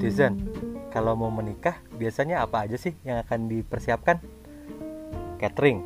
Biotizen, 0.00 0.48
kalau 0.88 1.12
mau 1.12 1.28
menikah 1.28 1.76
biasanya 1.92 2.40
apa 2.40 2.64
aja 2.64 2.80
sih 2.80 2.96
yang 3.04 3.20
akan 3.20 3.52
dipersiapkan? 3.52 4.16
Catering, 5.36 5.84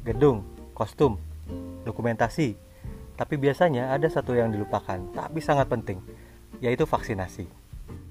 gedung, 0.00 0.48
kostum, 0.72 1.20
dokumentasi. 1.84 2.56
Tapi 3.20 3.36
biasanya 3.36 3.92
ada 3.92 4.08
satu 4.08 4.32
yang 4.32 4.48
dilupakan, 4.48 4.96
tapi 5.12 5.44
sangat 5.44 5.68
penting, 5.68 6.00
yaitu 6.64 6.88
vaksinasi. 6.88 7.52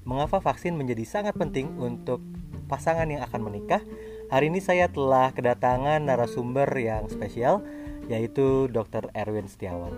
Mengapa 0.06 0.38
vaksin 0.38 0.78
menjadi 0.78 1.02
sangat 1.02 1.34
penting 1.34 1.82
untuk 1.82 2.22
pasangan 2.70 3.10
yang 3.10 3.26
akan 3.26 3.50
menikah? 3.50 3.82
Hari 4.30 4.54
ini 4.54 4.62
saya 4.62 4.86
telah 4.86 5.34
kedatangan 5.34 5.98
narasumber 6.06 6.70
yang 6.78 7.10
spesial, 7.10 7.66
yaitu 8.06 8.70
Dr. 8.70 9.10
Erwin 9.18 9.50
Setiawan. 9.50 9.98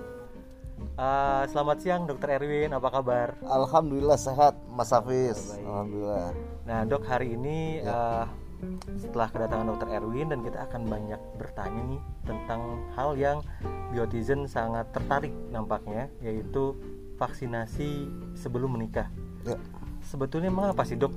Uh, 0.99 1.43
selamat 1.49 1.77
siang 1.81 2.01
Dokter 2.05 2.37
Erwin, 2.37 2.73
apa 2.73 2.89
kabar? 2.93 3.33
Alhamdulillah 3.45 4.19
sehat 4.19 4.53
Mas 4.69 4.93
Hafiz. 4.93 5.53
Baik. 5.53 5.65
Alhamdulillah. 5.65 6.29
Nah 6.67 6.79
dok 6.85 7.03
hari 7.09 7.33
ini 7.33 7.81
uh, 7.85 8.25
setelah 9.01 9.27
kedatangan 9.33 9.65
Dokter 9.73 9.89
Erwin 9.97 10.29
dan 10.29 10.45
kita 10.45 10.69
akan 10.69 10.85
banyak 10.85 11.21
bertanya 11.41 11.81
nih 11.89 12.01
tentang 12.25 12.61
hal 12.93 13.17
yang 13.17 13.37
Biotizen 13.91 14.45
sangat 14.45 14.87
tertarik 14.93 15.33
nampaknya 15.49 16.07
yaitu 16.21 16.77
vaksinasi 17.17 18.09
sebelum 18.37 18.77
menikah. 18.77 19.09
Ya. 19.45 19.57
Sebetulnya 20.05 20.49
mengapa 20.49 20.85
sih 20.85 20.97
dok? 20.97 21.13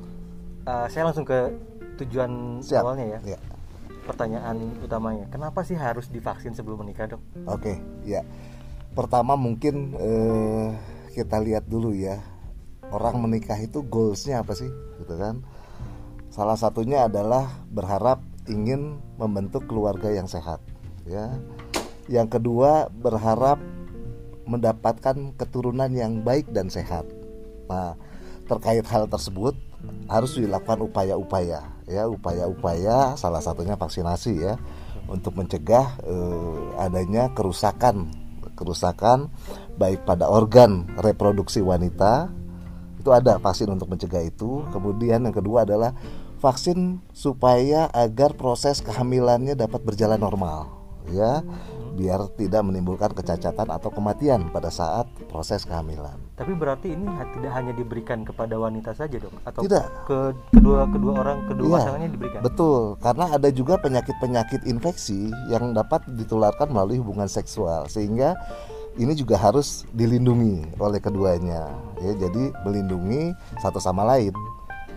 Uh, 0.65 0.89
saya 0.89 1.09
langsung 1.09 1.29
ke 1.29 1.53
tujuan 2.05 2.61
Siap. 2.61 2.83
awalnya 2.85 3.21
ya. 3.21 3.37
Ya. 3.37 3.39
Pertanyaan 4.05 4.61
utamanya, 4.85 5.25
kenapa 5.33 5.65
sih 5.65 5.81
harus 5.81 6.13
divaksin 6.13 6.53
sebelum 6.53 6.85
menikah 6.85 7.09
dok? 7.09 7.23
Oke, 7.49 7.81
ya. 8.05 8.21
Pertama 8.95 9.35
mungkin 9.35 9.99
eh, 9.99 10.69
kita 11.19 11.43
lihat 11.43 11.67
dulu 11.67 11.91
ya. 11.95 12.23
Orang 12.95 13.27
menikah 13.27 13.59
itu 13.59 13.83
goalsnya 13.83 14.47
apa 14.47 14.55
sih, 14.55 14.71
gitu 15.03 15.15
kan? 15.19 15.43
Salah 16.31 16.55
satunya 16.55 17.11
adalah 17.11 17.51
berharap 17.71 18.23
ingin 18.47 19.03
membentuk 19.19 19.67
keluarga 19.67 20.15
yang 20.15 20.31
sehat, 20.31 20.63
ya. 21.07 21.35
Yang 22.07 22.39
kedua 22.39 22.87
berharap 22.93 23.59
mendapatkan 24.45 25.35
keturunan 25.41 25.91
yang 25.91 26.21
baik 26.23 26.53
dan 26.53 26.69
sehat. 26.71 27.09
Nah, 27.67 27.97
terkait 28.45 28.85
hal 28.87 29.09
tersebut 29.09 29.57
harus 30.07 30.37
dilakukan 30.37 30.85
upaya-upaya, 30.85 31.65
ya, 31.89 32.05
upaya-upaya 32.07 33.17
salah 33.17 33.41
satunya 33.41 33.75
vaksinasi 33.75 34.33
ya, 34.39 34.55
untuk 35.09 35.35
mencegah 35.35 35.99
eh, 36.05 36.61
adanya 36.79 37.33
kerusakan, 37.33 38.13
kerusakan 38.55 39.31
baik 39.79 40.07
pada 40.07 40.31
organ 40.31 40.87
reproduksi 40.99 41.61
wanita 41.61 42.31
itu 43.05 43.13
ada 43.13 43.37
vaksin 43.37 43.69
untuk 43.69 43.93
mencegah 43.93 44.25
itu. 44.25 44.65
Kemudian 44.73 45.29
yang 45.29 45.37
kedua 45.37 45.69
adalah 45.69 45.93
vaksin 46.41 47.05
supaya 47.13 47.93
agar 47.93 48.33
proses 48.33 48.81
kehamilannya 48.81 49.53
dapat 49.53 49.85
berjalan 49.85 50.17
normal, 50.17 50.73
ya, 51.13 51.45
biar 51.95 52.27
tidak 52.35 52.63
menimbulkan 52.67 53.15
kecacatan 53.15 53.71
atau 53.71 53.89
kematian 53.95 54.51
pada 54.51 54.69
saat 54.69 55.07
proses 55.31 55.63
kehamilan. 55.63 56.19
Tapi 56.35 56.53
berarti 56.53 56.93
ini 56.93 57.07
tidak 57.39 57.53
hanya 57.55 57.73
diberikan 57.73 58.27
kepada 58.27 58.59
wanita 58.59 58.91
saja 58.93 59.17
dok? 59.23 59.33
Atau 59.47 59.63
Tidak. 59.65 59.85
ke 60.11 60.19
kedua 60.51 60.91
kedua 60.91 61.13
orang 61.23 61.39
kedua 61.47 61.67
Iya, 61.71 61.79
pasangannya 61.79 62.09
diberikan? 62.11 62.41
Betul, 62.43 62.83
karena 62.99 63.25
ada 63.31 63.49
juga 63.55 63.75
penyakit-penyakit 63.79 64.61
infeksi 64.67 65.31
yang 65.49 65.71
dapat 65.73 66.03
ditularkan 66.19 66.75
melalui 66.75 66.99
hubungan 66.99 67.31
seksual, 67.31 67.87
sehingga 67.87 68.35
ini 68.99 69.15
juga 69.15 69.39
harus 69.39 69.87
dilindungi 69.95 70.79
oleh 70.79 70.99
keduanya. 70.99 71.71
Ya, 72.03 72.13
jadi 72.27 72.51
melindungi 72.67 73.35
satu 73.63 73.79
sama 73.79 74.07
lain, 74.07 74.35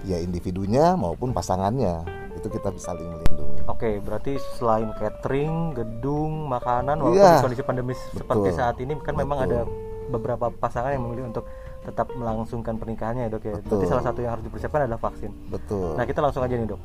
ya 0.05 0.17
individunya 0.21 0.97
maupun 0.97 1.33
pasangannya. 1.33 2.01
Itu 2.37 2.53
kita 2.53 2.69
bisa 2.69 2.93
saling 2.93 3.09
melindungi. 3.09 3.46
Oke, 3.77 4.01
berarti 4.01 4.41
selain 4.57 4.89
catering, 4.97 5.77
gedung, 5.77 6.49
makanan, 6.49 6.97
walaupun 6.97 7.29
di 7.29 7.45
kondisi 7.45 7.61
pandemi 7.61 7.93
seperti 7.93 8.49
Betul. 8.49 8.57
saat 8.57 8.75
ini 8.81 8.97
kan 9.05 9.13
memang 9.13 9.37
Betul. 9.37 9.53
ada 9.53 9.59
beberapa 10.09 10.49
pasangan 10.49 10.97
yang 10.97 11.05
memilih 11.05 11.29
untuk 11.29 11.45
tetap 11.85 12.09
melangsungkan 12.17 12.81
pernikahannya 12.81 13.29
ya 13.29 13.37
dok 13.37 13.43
ya. 13.45 13.53
Berarti 13.61 13.85
salah 13.85 14.01
satu 14.01 14.25
yang 14.25 14.33
harus 14.33 14.49
dipersiapkan 14.49 14.89
adalah 14.89 14.97
vaksin. 14.97 15.29
Betul. 15.53 15.93
Nah 15.93 16.09
kita 16.09 16.25
langsung 16.25 16.41
aja 16.41 16.57
nih 16.57 16.73
dok. 16.73 16.81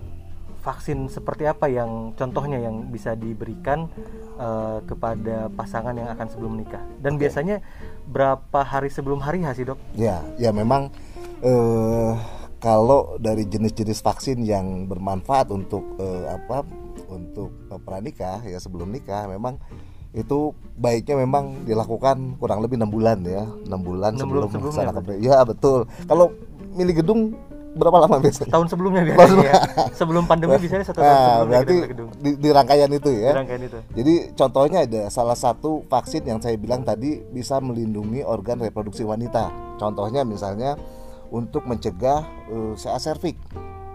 Vaksin 0.60 1.08
seperti 1.08 1.48
apa 1.48 1.66
yang 1.72 2.12
contohnya 2.12 2.60
yang 2.60 2.92
bisa 2.92 3.16
diberikan 3.16 3.88
eh, 4.36 4.78
kepada 4.84 5.48
pasangan 5.48 5.96
yang 5.96 6.12
akan 6.12 6.28
sebelum 6.28 6.60
menikah? 6.60 6.84
Dan 7.00 7.16
biasanya 7.16 7.64
berapa 8.04 8.68
hari 8.68 8.92
sebelum 8.92 9.24
hari 9.24 9.40
sih 9.56 9.64
dok? 9.64 9.80
Ya, 9.96 10.20
ya 10.36 10.52
memang 10.52 10.92
eh, 11.40 12.12
kalau 12.62 13.18
dari 13.18 13.42
jenis-jenis 13.42 13.98
vaksin 14.06 14.44
yang 14.46 14.86
bermanfaat 14.86 15.50
untuk 15.50 15.98
eh, 15.98 16.30
apa 16.30 16.81
untuk 17.12 17.52
eh, 17.68 17.80
pranikah 17.80 18.40
ya 18.42 18.56
sebelum 18.56 18.88
nikah 18.88 19.28
memang 19.28 19.60
itu 20.12 20.52
baiknya 20.76 21.16
memang 21.16 21.64
dilakukan 21.64 22.36
kurang 22.36 22.60
lebih 22.60 22.76
enam 22.76 22.92
bulan 22.92 23.24
ya 23.24 23.48
enam 23.64 23.80
bulan 23.80 24.12
Enam 24.12 24.20
sebelum 24.28 24.44
bulan 24.44 24.48
sebelumnya 24.52 24.82
melaksanakan 24.84 25.24
ya 25.24 25.36
betul 25.44 25.80
kalau 26.04 26.26
milih 26.72 27.00
gedung 27.00 27.20
berapa 27.72 28.04
lama 28.04 28.20
biasanya 28.20 28.52
Tahun 28.52 28.68
sebelumnya 28.68 29.00
Tahun 29.00 29.16
biasanya. 29.16 29.48
ya. 29.48 29.54
Sebelum 29.96 30.28
pandemi 30.28 30.60
biasanya 30.60 30.84
satu 30.84 31.00
tahun 31.00 31.08
nah, 31.08 31.16
sebelumnya 31.16 31.48
berarti 31.48 31.76
di, 32.20 32.30
di 32.36 32.48
rangkaian 32.52 32.90
itu 32.92 33.10
ya 33.16 33.30
Di 33.32 33.38
rangkaian 33.40 33.62
itu. 33.64 33.78
jadi 33.96 34.14
contohnya 34.36 34.78
ada 34.84 35.02
salah 35.08 35.32
satu 35.32 35.80
vaksin 35.88 36.28
yang 36.28 36.36
saya 36.44 36.60
bilang 36.60 36.84
tadi 36.84 37.24
bisa 37.32 37.56
melindungi 37.64 38.20
organ 38.28 38.60
reproduksi 38.60 39.08
wanita. 39.08 39.48
Contohnya 39.80 40.20
misalnya 40.20 40.76
untuk 41.32 41.64
mencegah 41.64 42.20
eh, 42.52 42.72
CA 42.76 43.00
cervix. 43.00 43.40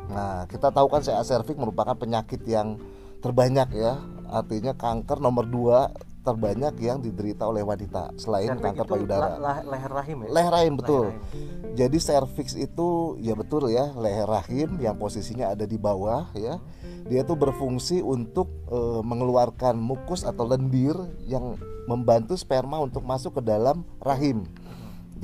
Nah, 0.09 0.50
kita 0.50 0.73
tahu 0.73 0.89
kan 0.89 1.06
CA 1.06 1.22
cervix 1.22 1.53
merupakan 1.53 1.94
penyakit 1.94 2.41
yang 2.50 2.81
terbanyak 3.27 3.69
ya. 3.75 3.99
Artinya 4.27 4.75
kanker 4.75 5.19
nomor 5.19 5.47
2 5.47 6.07
terbanyak 6.27 6.75
yang 6.83 6.99
diderita 6.99 7.47
oleh 7.47 7.63
wanita 7.63 8.11
selain 8.19 8.51
Cervix 8.51 8.63
kanker 8.67 8.83
payudara. 8.83 9.39
la- 9.39 9.63
la- 9.63 9.63
leher 9.63 9.91
rahim 9.95 10.17
ya. 10.27 10.29
Leher 10.35 10.51
rahim 10.51 10.73
betul. 10.75 11.05
Leher 11.07 11.19
rahim. 11.23 11.75
Jadi 11.79 11.97
cervix 12.03 12.47
itu 12.59 12.88
ya 13.23 13.31
betul 13.31 13.71
ya 13.71 13.95
leher 13.95 14.27
rahim 14.27 14.75
yang 14.83 14.99
posisinya 14.99 15.55
ada 15.55 15.63
di 15.63 15.79
bawah 15.79 16.27
ya. 16.35 16.59
Dia 17.07 17.23
tuh 17.23 17.39
berfungsi 17.39 18.03
untuk 18.03 18.51
eh, 18.67 19.01
mengeluarkan 19.07 19.79
mukus 19.79 20.27
atau 20.27 20.44
lendir 20.44 20.99
yang 21.23 21.55
membantu 21.88 22.35
sperma 22.35 22.83
untuk 22.83 23.07
masuk 23.07 23.39
ke 23.39 23.41
dalam 23.47 23.88
rahim. 24.03 24.44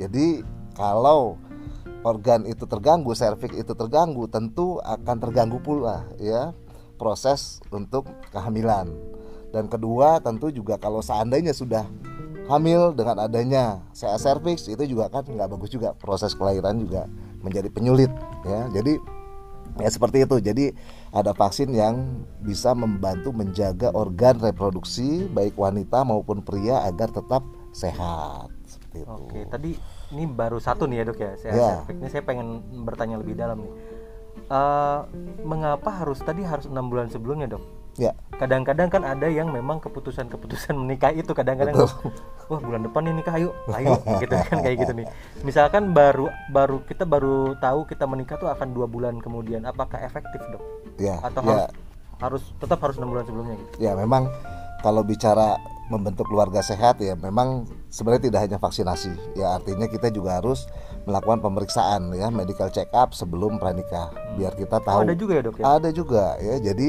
Jadi 0.00 0.40
kalau 0.72 1.36
organ 2.00 2.48
itu 2.48 2.64
terganggu, 2.64 3.12
cervix 3.12 3.52
itu 3.52 3.76
terganggu, 3.76 4.24
tentu 4.32 4.80
akan 4.80 5.16
terganggu 5.20 5.60
pula 5.60 6.08
ya 6.16 6.56
proses 6.96 7.62
untuk 7.70 8.06
kehamilan. 8.30 8.90
Dan 9.54 9.70
kedua 9.70 10.18
tentu 10.18 10.50
juga 10.50 10.74
kalau 10.76 10.98
seandainya 10.98 11.54
sudah 11.54 11.86
hamil 12.44 12.92
dengan 12.92 13.24
adanya 13.24 13.80
CA 13.96 14.20
cervix 14.20 14.68
itu 14.68 14.84
juga 14.84 15.08
kan 15.08 15.24
nggak 15.24 15.48
bagus 15.48 15.70
juga 15.72 15.96
proses 15.96 16.36
kelahiran 16.36 16.76
juga 16.76 17.08
menjadi 17.40 17.72
penyulit 17.72 18.12
ya 18.44 18.68
jadi 18.68 19.00
ya 19.80 19.88
seperti 19.88 20.28
itu 20.28 20.36
jadi 20.44 20.76
ada 21.08 21.32
vaksin 21.32 21.72
yang 21.72 22.20
bisa 22.44 22.76
membantu 22.76 23.32
menjaga 23.32 23.88
organ 23.96 24.36
reproduksi 24.44 25.24
baik 25.32 25.56
wanita 25.56 26.04
maupun 26.04 26.44
pria 26.44 26.84
agar 26.84 27.08
tetap 27.08 27.40
sehat 27.72 28.52
seperti 28.68 29.02
itu 29.02 29.08
Oke, 29.08 29.40
tadi 29.48 29.70
ini 30.14 30.24
baru 30.30 30.62
satu 30.62 30.86
nih 30.86 31.02
ya 31.02 31.04
dok 31.10 31.18
ya. 31.18 31.32
Saya 31.34 31.52
Ya. 31.52 31.68
cervix. 31.82 31.96
Ini 31.98 32.08
saya 32.12 32.22
pengen 32.22 32.48
bertanya 32.86 33.18
lebih 33.18 33.34
dalam 33.34 33.66
nih. 33.66 33.72
Eh, 34.44 35.00
mengapa 35.40 35.88
harus 35.88 36.20
tadi 36.20 36.44
harus 36.44 36.68
enam 36.68 36.92
bulan 36.92 37.08
sebelumnya 37.08 37.56
dok? 37.56 37.64
ya 37.94 38.10
Kadang-kadang 38.34 38.90
kan 38.90 39.06
ada 39.06 39.30
yang 39.30 39.54
memang 39.54 39.78
keputusan-keputusan 39.78 40.74
menikah 40.82 41.14
itu 41.14 41.30
kadang-kadang 41.30 41.78
wah 42.50 42.60
bulan 42.60 42.84
depan 42.84 43.08
nih 43.08 43.14
nikah 43.22 43.34
ayo, 43.40 43.56
ayo 43.78 43.96
gitu 44.20 44.34
kan 44.34 44.58
kayak 44.60 44.76
gitu 44.84 44.92
nih. 44.92 45.06
Misalkan 45.46 45.96
baru 45.96 46.28
baru 46.52 46.82
kita 46.84 47.08
baru 47.08 47.56
tahu 47.56 47.88
kita 47.88 48.04
menikah 48.04 48.36
tuh 48.36 48.52
akan 48.52 48.74
dua 48.76 48.84
bulan 48.84 49.16
kemudian, 49.22 49.64
apakah 49.64 49.96
efektif 50.02 50.42
dok? 50.52 50.62
ya 51.00 51.18
Atau 51.24 51.40
ya 51.46 51.64
harus 51.64 51.64
harus 52.20 52.42
tetap 52.60 52.78
harus 52.84 52.96
enam 53.00 53.10
bulan 53.10 53.24
sebelumnya 53.26 53.54
gitu? 53.58 53.70
ya 53.82 53.92
memang 53.98 54.30
kalau 54.84 55.00
bicara 55.02 55.56
membentuk 55.88 56.28
keluarga 56.28 56.60
sehat 56.64 57.00
ya 57.00 57.16
memang 57.16 57.64
sebenarnya 57.92 58.28
tidak 58.28 58.40
hanya 58.48 58.58
vaksinasi 58.60 59.12
ya 59.36 59.56
artinya 59.56 59.88
kita 59.88 60.08
juga 60.12 60.40
harus 60.40 60.68
melakukan 61.04 61.40
pemeriksaan 61.40 62.12
ya 62.12 62.28
medical 62.28 62.68
check 62.68 62.88
up 62.92 63.12
sebelum 63.12 63.60
pranikah 63.60 64.08
biar 64.34 64.56
kita 64.56 64.80
Oh, 64.80 64.84
tahu. 64.84 64.98
Ada 65.04 65.14
juga 65.14 65.32
ya 65.36 65.42
dok 65.44 65.56
ya? 65.60 65.64
ada 65.76 65.88
juga 65.92 66.24
ya 66.40 66.56
jadi 66.58 66.88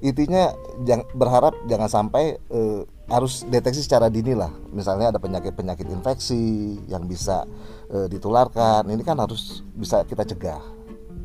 intinya 0.00 0.52
jang, 0.82 1.04
berharap 1.12 1.52
jangan 1.68 1.88
sampai 1.88 2.40
eh, 2.40 2.80
harus 3.06 3.42
deteksi 3.44 3.84
secara 3.84 4.08
dini 4.08 4.32
lah. 4.32 4.48
Misalnya 4.72 5.12
ada 5.12 5.20
penyakit 5.20 5.52
penyakit 5.52 5.84
infeksi 5.88 6.78
yang 6.88 7.04
bisa 7.04 7.44
eh, 7.88 8.08
ditularkan 8.08 8.88
ini 8.88 9.04
kan 9.04 9.20
harus 9.20 9.60
bisa 9.76 10.02
kita 10.04 10.24
cegah. 10.24 10.62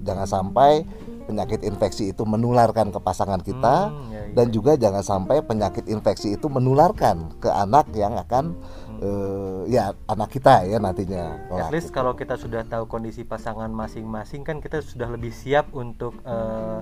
Jangan 0.04 0.28
sampai 0.28 0.84
penyakit 1.26 1.66
infeksi 1.66 2.14
itu 2.14 2.24
menularkan 2.24 2.94
ke 2.94 3.00
pasangan 3.02 3.42
kita 3.42 3.90
Hmm, 3.90 4.14
ya, 4.14 4.22
iya. 4.30 4.34
dan 4.34 4.48
juga 4.54 4.78
jangan 4.78 5.02
sampai 5.02 5.42
penyakit 5.42 5.90
infeksi 5.90 6.38
itu 6.38 6.48
menularkan 6.48 7.34
ke 7.42 7.50
anak 7.50 7.90
yang 7.98 8.14
akan 8.16 8.54
eh, 9.02 9.62
ya 9.68 9.92
anak 10.08 10.32
kita 10.32 10.64
ya 10.64 10.78
nantinya. 10.80 11.50
At 11.52 11.74
least 11.74 11.92
kalau 11.92 12.16
kita 12.16 12.40
sudah 12.40 12.64
tahu 12.64 12.88
kondisi 12.88 13.26
pasangan 13.26 13.68
masing-masing 13.68 14.48
kan 14.48 14.64
kita 14.64 14.80
sudah 14.80 15.12
lebih 15.12 15.34
siap 15.36 15.74
untuk 15.76 16.16
eh, 16.24 16.80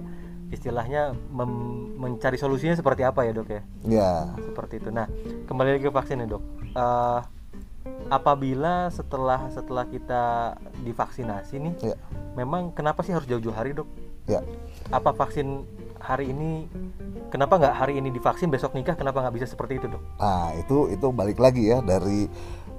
istilahnya 0.54 1.18
mencari 1.98 2.38
solusinya 2.38 2.78
seperti 2.78 3.02
apa 3.02 3.26
ya 3.26 3.34
dok 3.34 3.50
ya 3.50 3.62
Ya, 3.82 4.12
seperti 4.38 4.78
itu. 4.78 4.94
Nah 4.94 5.10
kembali 5.50 5.80
lagi 5.80 5.90
ke 5.90 5.94
vaksin 5.94 6.22
ya 6.22 6.28
dok. 6.30 6.44
Eh, 6.78 7.20
apabila 8.08 8.88
setelah 8.94 9.50
setelah 9.50 9.84
kita 9.90 10.54
divaksinasi 10.86 11.56
nih, 11.60 11.74
ya, 11.82 11.96
memang 12.38 12.72
kenapa 12.72 13.02
sih 13.02 13.12
harus 13.12 13.26
jauh-jauh 13.26 13.56
hari 13.56 13.74
dok? 13.74 13.90
Ya. 14.28 14.42
Apa 14.92 15.16
vaksin 15.16 15.64
hari 16.04 16.36
ini 16.36 16.68
kenapa 17.32 17.56
nggak 17.56 17.76
hari 17.80 17.94
ini 17.96 18.12
divaksin 18.12 18.52
besok 18.52 18.76
nikah 18.76 19.00
kenapa 19.00 19.24
nggak 19.24 19.36
bisa 19.40 19.48
seperti 19.48 19.80
itu 19.80 19.88
dok? 19.88 20.04
Nah, 20.20 20.52
itu 20.60 20.92
itu 20.92 21.08
balik 21.16 21.40
lagi 21.40 21.72
ya 21.72 21.80
dari 21.80 22.28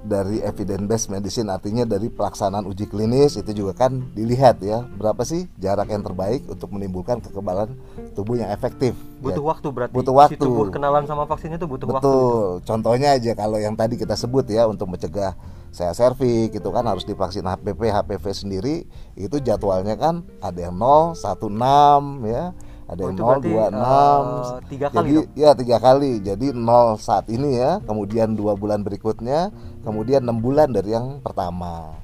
dari 0.05 0.37
evidence 0.45 0.85
based 0.85 1.07
medicine 1.09 1.49
artinya 1.49 1.83
dari 1.83 2.13
pelaksanaan 2.13 2.69
uji 2.69 2.85
klinis 2.85 3.35
itu 3.41 3.51
juga 3.51 3.73
kan 3.85 4.05
dilihat 4.13 4.61
ya 4.61 4.85
berapa 4.85 5.25
sih 5.25 5.49
jarak 5.57 5.89
yang 5.89 6.05
terbaik 6.05 6.45
untuk 6.45 6.69
menimbulkan 6.69 7.17
kekebalan 7.19 7.73
tubuh 8.13 8.37
yang 8.37 8.53
efektif. 8.53 8.93
Butuh 9.19 9.41
ya. 9.41 9.49
waktu 9.49 9.67
berarti. 9.73 9.93
Butuh 9.97 10.13
Si 10.13 10.19
waktu. 10.21 10.41
tubuh 10.45 10.69
kenalan 10.69 11.09
sama 11.09 11.25
vaksin 11.25 11.57
itu 11.57 11.65
butuh 11.65 11.89
waktu. 11.89 12.05
Betul. 12.05 12.45
Contohnya 12.63 13.17
aja 13.17 13.31
kalau 13.33 13.57
yang 13.57 13.73
tadi 13.73 13.97
kita 13.97 14.13
sebut 14.13 14.45
ya 14.45 14.69
untuk 14.69 14.87
mencegah 14.93 15.33
saya 15.75 15.91
servik 15.91 16.55
itu 16.55 16.69
kan 16.71 16.87
harus 16.87 17.03
divaksin 17.03 17.43
HPV 17.43 17.91
HPV 17.91 18.25
sendiri 18.31 18.75
itu 19.19 19.35
jadwalnya 19.43 19.99
kan 19.99 20.23
ada 20.39 20.71
yang 20.71 20.77
0, 20.77 21.17
1, 21.17 21.51
6 21.51 22.31
ya. 22.31 22.55
Ada 22.85 23.01
Oh, 23.01 23.07
yang 23.07 23.15
itu 23.15 23.23
0, 23.23 23.29
berarti, 23.31 23.49
2, 23.49 23.65
6 23.65 23.73
eh, 23.73 24.57
tiga 24.69 24.87
kali 24.87 24.97
Jadi 25.01 25.13
dong? 25.15 25.27
ya 25.33 25.49
tiga 25.53 25.77
kali. 25.79 26.11
Jadi 26.21 26.47
0 26.53 26.95
saat 26.97 27.25
ini 27.27 27.49
ya 27.55 27.71
Kemudian 27.81 28.33
dua 28.33 28.53
bulan 28.53 28.81
berikutnya 28.81 29.49
Kemudian 29.81 30.21
enam 30.21 30.37
bulan 30.37 30.69
dari 30.69 30.91
yang 30.91 31.17
pertama. 31.19 31.97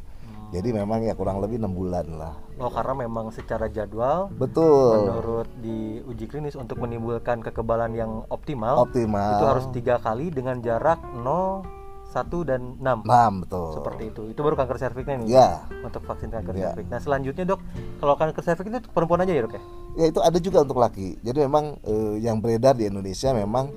Jadi 0.52 0.70
memang 0.70 1.00
ya 1.00 1.14
kurang 1.14 1.40
lebih 1.40 1.58
enam 1.58 1.72
bulan 1.72 2.04
lah. 2.12 2.36
Oh 2.58 2.68
karena 2.68 2.94
memang 3.00 3.32
secara 3.32 3.66
jadwal 3.66 4.28
Betul. 4.32 5.08
menurut 5.08 5.48
di 5.58 6.04
uji 6.04 6.28
klinis 6.28 6.54
untuk 6.54 6.76
menimbulkan 6.78 7.40
kekebalan 7.40 7.96
yang 7.96 8.28
optimal, 8.28 8.84
Optimal. 8.84 9.32
itu 9.34 9.46
harus 9.48 9.66
tiga 9.72 9.96
kali 9.98 10.28
dengan 10.28 10.60
jarak 10.60 11.00
0, 11.16 11.64
1 12.06 12.44
dan 12.44 12.76
6 12.78 13.02
6 13.02 13.34
betul. 13.40 13.70
Seperti 13.74 14.04
itu. 14.12 14.22
Itu 14.28 14.44
baru 14.44 14.60
kanker 14.60 14.76
serviknya 14.76 15.24
nih 15.24 15.28
Ya. 15.32 15.64
Untuk 15.80 16.04
vaksin 16.04 16.28
kanker 16.28 16.54
Ya. 16.54 16.70
serviks. 16.70 16.90
Nah 16.92 17.00
selanjutnya 17.00 17.44
dok, 17.48 17.60
kalau 17.98 18.14
kanker 18.14 18.44
serviks 18.44 18.70
itu 18.76 18.90
perempuan 18.92 19.24
aja 19.24 19.32
ya 19.32 19.42
dok 19.42 19.56
ya? 19.56 19.64
Ya 20.00 20.08
itu 20.08 20.20
ada 20.24 20.40
juga 20.40 20.64
untuk 20.64 20.80
laki. 20.80 21.20
Jadi 21.20 21.44
memang 21.44 21.76
eh, 21.84 22.24
yang 22.24 22.40
beredar 22.40 22.80
di 22.80 22.88
Indonesia 22.88 23.36
memang 23.36 23.76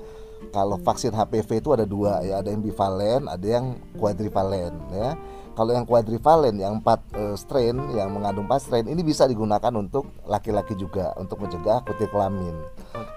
kalau 0.51 0.79
vaksin 0.79 1.11
HPV 1.11 1.63
itu 1.63 1.69
ada 1.75 1.83
dua 1.87 2.23
ya, 2.23 2.39
ada 2.39 2.51
yang 2.51 2.63
bivalen, 2.63 3.27
ada 3.27 3.47
yang 3.47 3.75
kuadrivalen 3.99 4.73
ya. 4.91 5.15
Kalau 5.55 5.71
yang 5.71 5.87
kuadrivalen 5.87 6.59
yang 6.59 6.83
empat 6.83 6.99
eh, 7.15 7.35
strain 7.39 7.75
yang 7.95 8.11
mengandung 8.11 8.47
empat 8.47 8.67
strain 8.67 8.87
ini 8.87 9.03
bisa 9.03 9.27
digunakan 9.27 9.71
untuk 9.75 10.11
laki-laki 10.27 10.75
juga 10.75 11.15
untuk 11.15 11.39
mencegah 11.43 11.83
kutil 11.83 12.11
kelamin. 12.11 12.55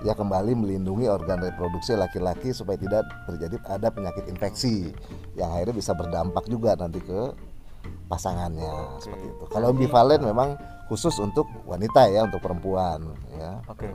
Ya 0.06 0.14
kembali 0.14 0.54
melindungi 0.54 1.10
organ 1.10 1.42
reproduksi 1.42 1.98
laki-laki 1.98 2.54
supaya 2.54 2.78
tidak 2.78 3.02
terjadi 3.26 3.58
ada 3.66 3.90
penyakit 3.90 4.30
infeksi 4.30 4.94
yang 5.34 5.50
akhirnya 5.50 5.74
bisa 5.74 5.94
berdampak 5.94 6.46
juga 6.46 6.78
nanti 6.78 7.02
ke 7.02 7.34
pasangannya 8.06 8.98
seperti 8.98 9.26
itu. 9.28 9.44
Kalau 9.48 9.70
Nanti- 9.70 9.80
bivalen 9.84 10.20
memang 10.22 10.48
khusus 10.88 11.14
untuk 11.18 11.44
wanita 11.64 12.08
ya, 12.08 12.24
untuk 12.24 12.40
perempuan 12.40 13.04
ya. 13.34 13.60
Oke. 13.66 13.92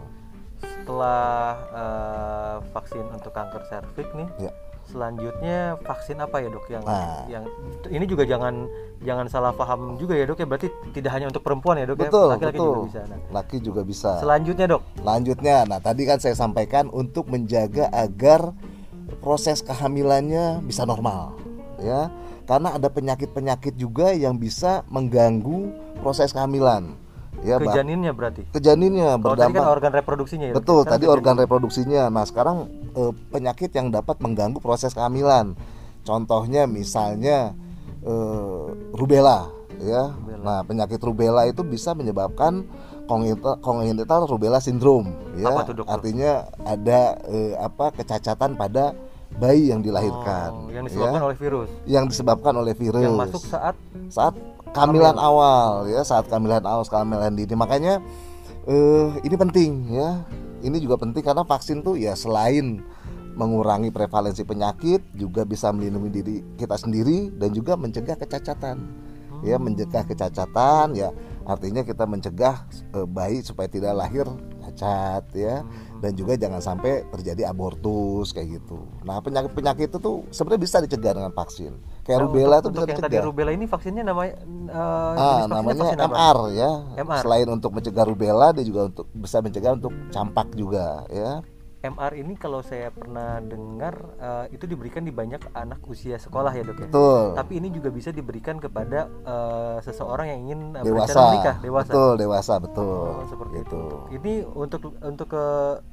Setelah 0.62 1.58
eh, 1.72 2.56
vaksin 2.70 3.06
untuk 3.10 3.32
kanker 3.32 3.64
serviks 3.66 4.14
nih, 4.14 4.28
Ya. 4.40 4.52
selanjutnya 4.84 5.58
vaksin 5.80 6.20
apa 6.20 6.40
ya 6.40 6.48
dok 6.48 6.68
yang 6.68 6.84
Nah. 6.84 7.24
yang 7.26 7.44
ini 7.88 8.04
juga 8.04 8.24
jangan 8.24 8.68
jangan 9.00 9.28
salah 9.28 9.52
paham 9.52 9.96
juga 9.96 10.14
ya 10.14 10.24
dok 10.24 10.38
ya 10.38 10.46
berarti 10.46 10.68
tidak 10.92 11.12
hanya 11.12 11.28
untuk 11.28 11.42
perempuan 11.42 11.76
ya 11.76 11.86
dok 11.86 12.00
Betul, 12.00 12.28
ya 12.30 12.32
laki-laki 12.36 12.60
juga 12.60 12.80
bisa. 12.84 13.02
Nah, 13.04 13.20
Laki 13.32 13.58
juga 13.60 13.82
bisa. 13.84 14.12
selanjutnya 14.20 14.66
dok, 14.70 14.82
Lanjutnya, 15.02 15.56
nah 15.66 15.80
tadi 15.80 16.02
kan 16.04 16.20
saya 16.20 16.36
sampaikan 16.36 16.88
untuk 16.90 17.28
menjaga 17.28 17.88
agar 17.90 18.52
proses 19.20 19.60
kehamilannya 19.60 20.62
bisa 20.62 20.84
normal, 20.84 21.36
ya. 21.78 22.12
Karena 22.54 22.78
ada 22.78 22.86
penyakit-penyakit 22.86 23.74
juga 23.74 24.14
yang 24.14 24.38
bisa 24.38 24.86
mengganggu 24.94 25.74
proses 26.06 26.30
kehamilan. 26.30 26.94
Ya, 27.42 27.58
ke 27.58 27.66
janinnya 27.74 28.14
berarti. 28.14 28.46
ke 28.54 28.62
janinnya 28.62 29.18
Kalau 29.18 29.34
tadi 29.34 29.42
kan 29.42 29.50
berdampak. 29.58 29.74
organ 29.74 29.92
reproduksinya 29.98 30.46
ya. 30.48 30.54
Betul, 30.54 30.86
Sekarang 30.86 30.94
tadi 30.94 31.06
organ 31.10 31.34
janin. 31.34 31.44
reproduksinya. 31.50 32.04
Nah, 32.14 32.24
sekarang 32.30 32.58
eh, 32.94 33.14
penyakit 33.34 33.74
yang 33.74 33.90
dapat 33.90 34.22
mengganggu 34.22 34.62
proses 34.62 34.94
kehamilan. 34.94 35.58
Contohnya 36.06 36.70
misalnya 36.70 37.58
eh, 38.06 38.66
rubella, 38.94 39.50
ya. 39.82 40.14
Rubella. 40.14 40.46
Nah, 40.46 40.60
penyakit 40.62 41.02
rubella 41.02 41.50
itu 41.50 41.66
bisa 41.66 41.98
menyebabkan 41.98 42.70
congenital, 43.10 43.58
congenital 43.66 44.30
rubella 44.30 44.62
syndrome, 44.62 45.10
ya. 45.36 45.50
Apa 45.52 45.74
dokter? 45.74 45.90
Artinya 45.90 46.32
ada 46.64 47.18
eh, 47.28 47.58
apa 47.58 47.92
kecacatan 47.98 48.56
pada 48.56 48.94
bayi 49.38 49.74
yang 49.74 49.82
dilahirkan, 49.82 50.52
Oh, 50.54 50.70
yang 50.70 50.86
disebabkan 50.86 51.20
ya. 51.20 51.26
oleh 51.26 51.38
virus. 51.38 51.70
Yang 51.86 52.06
disebabkan 52.14 52.54
oleh 52.54 52.74
virus. 52.78 53.04
Yang 53.04 53.18
masuk 53.18 53.44
saat 53.50 53.76
saat 54.10 54.34
kehamilan 54.74 55.18
awal 55.18 55.86
ya 55.90 56.02
saat 56.02 56.26
kehamilan 56.30 56.66
awal 56.66 56.86
kehamilan 56.86 57.34
dini. 57.34 57.54
Makanya 57.54 58.02
eh 58.66 59.08
ini 59.26 59.36
penting 59.36 59.72
ya. 59.92 60.22
Ini 60.64 60.80
juga 60.80 60.96
penting 60.96 61.20
karena 61.20 61.44
vaksin 61.44 61.84
tuh 61.84 62.00
ya 62.00 62.16
selain 62.16 62.80
mengurangi 63.34 63.90
prevalensi 63.90 64.46
penyakit 64.46 65.02
juga 65.18 65.44
bisa 65.44 65.74
melindungi 65.74 66.10
diri 66.14 66.38
kita 66.56 66.78
sendiri 66.78 67.34
dan 67.36 67.52
juga 67.52 67.74
mencegah 67.76 68.16
kecacatan. 68.16 68.78
Ya 69.44 69.60
mencegah 69.60 70.08
kecacatan 70.08 70.96
ya. 70.96 71.12
Artinya 71.44 71.84
kita 71.84 72.08
mencegah 72.08 72.64
eh, 72.96 73.04
bayi 73.04 73.44
supaya 73.44 73.68
tidak 73.68 73.92
lahir 73.98 74.24
cacat 74.74 75.24
ya 75.38 75.62
dan 76.02 76.12
juga 76.18 76.34
jangan 76.36 76.60
sampai 76.60 77.06
terjadi 77.14 77.48
abortus 77.48 78.34
kayak 78.34 78.60
gitu 78.60 78.84
nah 79.06 79.22
penyakit 79.22 79.54
penyakit 79.54 79.88
itu 79.94 79.98
tuh 80.02 80.26
sebenarnya 80.34 80.62
bisa 80.66 80.78
dicegah 80.84 81.14
dengan 81.16 81.32
vaksin 81.32 81.74
kayak 82.04 82.20
Nah, 82.20 82.26
rubella 82.28 82.56
itu 82.60 82.70
bisa 82.74 82.84
yang 82.84 82.88
tadi 82.90 83.00
dicegah 83.00 83.24
rubella 83.24 83.52
ini 83.54 83.66
vaksinnya 83.70 84.04
namanya 84.04 84.34
eh, 84.44 85.14
Ah, 85.16 85.42
namanya 85.48 85.82
vaksin 85.88 86.00
apa? 86.02 86.14
MR 86.14 86.38
ya. 86.52 86.72
MR. 87.00 87.22
Selain 87.24 87.48
untuk 87.48 87.72
mencegah 87.72 88.06
rubella, 88.06 88.48
dia 88.52 88.66
juga 88.68 88.82
untuk 88.92 89.06
bisa 89.16 89.38
mencegah 89.40 89.72
untuk 89.80 89.94
campak 90.12 90.48
juga 90.58 91.08
ya. 91.08 91.40
MR 91.84 92.16
ini 92.16 92.40
kalau 92.40 92.64
saya 92.64 92.96
pernah 92.96 93.44
dengar 93.44 94.16
eh, 94.16 94.56
itu 94.56 94.64
diberikan 94.64 95.04
di 95.04 95.12
banyak 95.12 95.52
anak 95.52 95.84
usia 95.84 96.16
sekolah 96.16 96.56
ya 96.56 96.64
dok 96.64 96.80
ya. 96.80 96.88
Betul. 96.88 97.24
Tapi 97.36 97.54
ini 97.60 97.68
juga 97.76 97.92
bisa 97.92 98.16
diberikan 98.16 98.56
kepada 98.56 99.12
eh, 99.12 99.78
seseorang 99.84 100.32
yang 100.32 100.40
ingin 100.48 100.60
eh, 100.80 100.84
dewasa. 100.88 101.20
menikah 101.28 101.56
dewasa. 101.60 101.92
Betul, 101.92 102.12
dewasa 102.16 102.54
betul. 102.64 103.04
Oh, 103.20 103.28
seperti 103.28 103.56
Gitu. 103.60 103.68
itu. 103.68 103.82
Ini 104.16 104.34
untuk 104.56 104.96
untuk 104.96 105.28
ke 105.28 105.46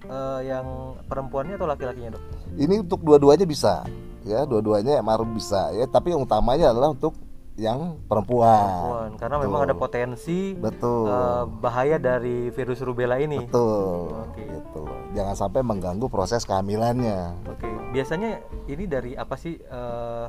eh, 0.07 0.41
yang 0.47 0.95
perempuannya 1.11 1.59
atau 1.59 1.67
laki-lakinya 1.67 2.15
dok? 2.15 2.23
Ini 2.55 2.75
untuk 2.87 3.03
dua-duanya 3.03 3.43
bisa. 3.43 3.83
Ya, 4.23 4.47
dua-duanya 4.47 5.03
MR 5.03 5.27
bisa 5.27 5.75
ya, 5.75 5.91
tapi 5.91 6.15
yang 6.15 6.23
utamanya 6.23 6.71
adalah 6.71 6.95
untuk 6.95 7.19
yang 7.61 8.01
perempuan. 8.09 8.57
Perempuan. 8.57 9.11
Karena 9.21 9.37
memang 9.37 9.61
ada 9.69 9.77
Betul. 9.77 9.85
potensi 9.85 10.39
Betul. 10.57 11.05
eh, 11.13 11.45
bahaya 11.61 11.97
dari 12.01 12.49
virus 12.49 12.81
rubella 12.81 13.21
ini. 13.21 13.45
Betul. 13.45 14.17
Oke. 14.17 14.43
Gitu. 14.49 14.83
Jangan 15.13 15.37
sampai 15.37 15.61
mengganggu 15.61 16.09
proses 16.09 16.49
kehamilannya. 16.49 17.37
Oke, 17.45 17.69
biasanya 17.93 18.41
ini 18.65 18.89
dari 18.89 19.13
apa 19.13 19.37
sih 19.37 19.61
eh, 19.61 20.27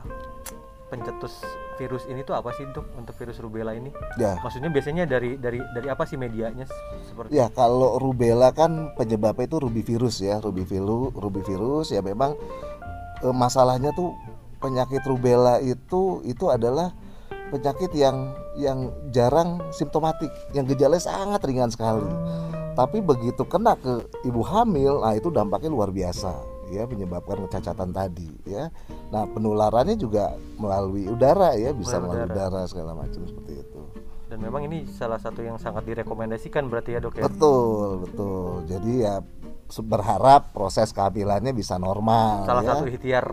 pencetus 0.92 1.40
virus 1.80 2.04
ini 2.12 2.20
tuh 2.28 2.36
apa 2.36 2.52
sih 2.52 2.68
dok 2.68 2.84
untuk 3.00 3.16
virus 3.16 3.40
rubella 3.40 3.72
ini? 3.72 3.96
Ya. 4.20 4.36
Maksudnya 4.44 4.68
biasanya 4.68 5.08
dari 5.08 5.40
dari 5.40 5.64
dari 5.72 5.88
apa 5.88 6.04
sih 6.04 6.20
medianya 6.20 6.68
seperti? 7.08 7.32
Ya 7.32 7.48
kalau 7.48 7.96
rubella 7.96 8.52
kan 8.52 8.92
penyebabnya 9.00 9.48
itu 9.48 9.58
rubivirus 9.64 10.20
ya, 10.20 10.44
rubivirus, 10.44 11.16
rubivirus 11.16 11.96
ya 11.96 12.04
memang 12.04 12.36
eh, 13.24 13.32
masalahnya 13.32 13.96
tuh 13.96 14.12
penyakit 14.62 15.02
rubella 15.08 15.58
itu 15.64 16.22
itu 16.28 16.52
adalah 16.52 16.94
penyakit 17.52 17.92
yang 17.92 18.32
yang 18.56 18.90
jarang 19.12 19.60
simptomatik, 19.76 20.32
yang 20.56 20.64
gejalanya 20.64 21.04
sangat 21.04 21.44
ringan 21.44 21.68
sekali. 21.68 22.08
Tapi 22.72 23.04
begitu 23.04 23.44
kena 23.44 23.76
ke 23.76 24.08
ibu 24.24 24.40
hamil, 24.48 25.04
nah 25.04 25.12
itu 25.12 25.28
dampaknya 25.28 25.68
luar 25.68 25.92
biasa, 25.92 26.32
ya 26.72 26.88
menyebabkan 26.88 27.44
kecacatan 27.46 27.92
tadi, 27.92 28.32
ya. 28.48 28.72
Nah 29.12 29.28
penularannya 29.28 30.00
juga 30.00 30.40
melalui 30.56 31.12
udara 31.12 31.52
ya, 31.60 31.76
bisa 31.76 32.00
Melalui 32.00 32.24
melalui 32.24 32.32
udara 32.32 32.62
segala 32.72 32.92
macam 32.96 33.28
seperti 33.28 33.54
itu. 33.60 33.82
Dan 34.32 34.40
memang 34.40 34.64
ini 34.64 34.88
salah 34.88 35.20
satu 35.20 35.44
yang 35.44 35.60
sangat 35.60 35.84
direkomendasikan 35.84 36.72
berarti 36.72 36.96
ya 36.96 37.04
dok 37.04 37.20
ya. 37.20 37.28
Betul, 37.28 38.08
betul. 38.08 38.64
Jadi 38.72 39.04
ya 39.04 39.20
berharap 39.80 40.52
proses 40.52 40.92
kehamilannya 40.92 41.56
bisa 41.56 41.80
normal 41.80 42.44
Salah 42.44 42.64
ya. 42.64 42.70
satu 42.76 42.84
ikhtiar 42.92 43.24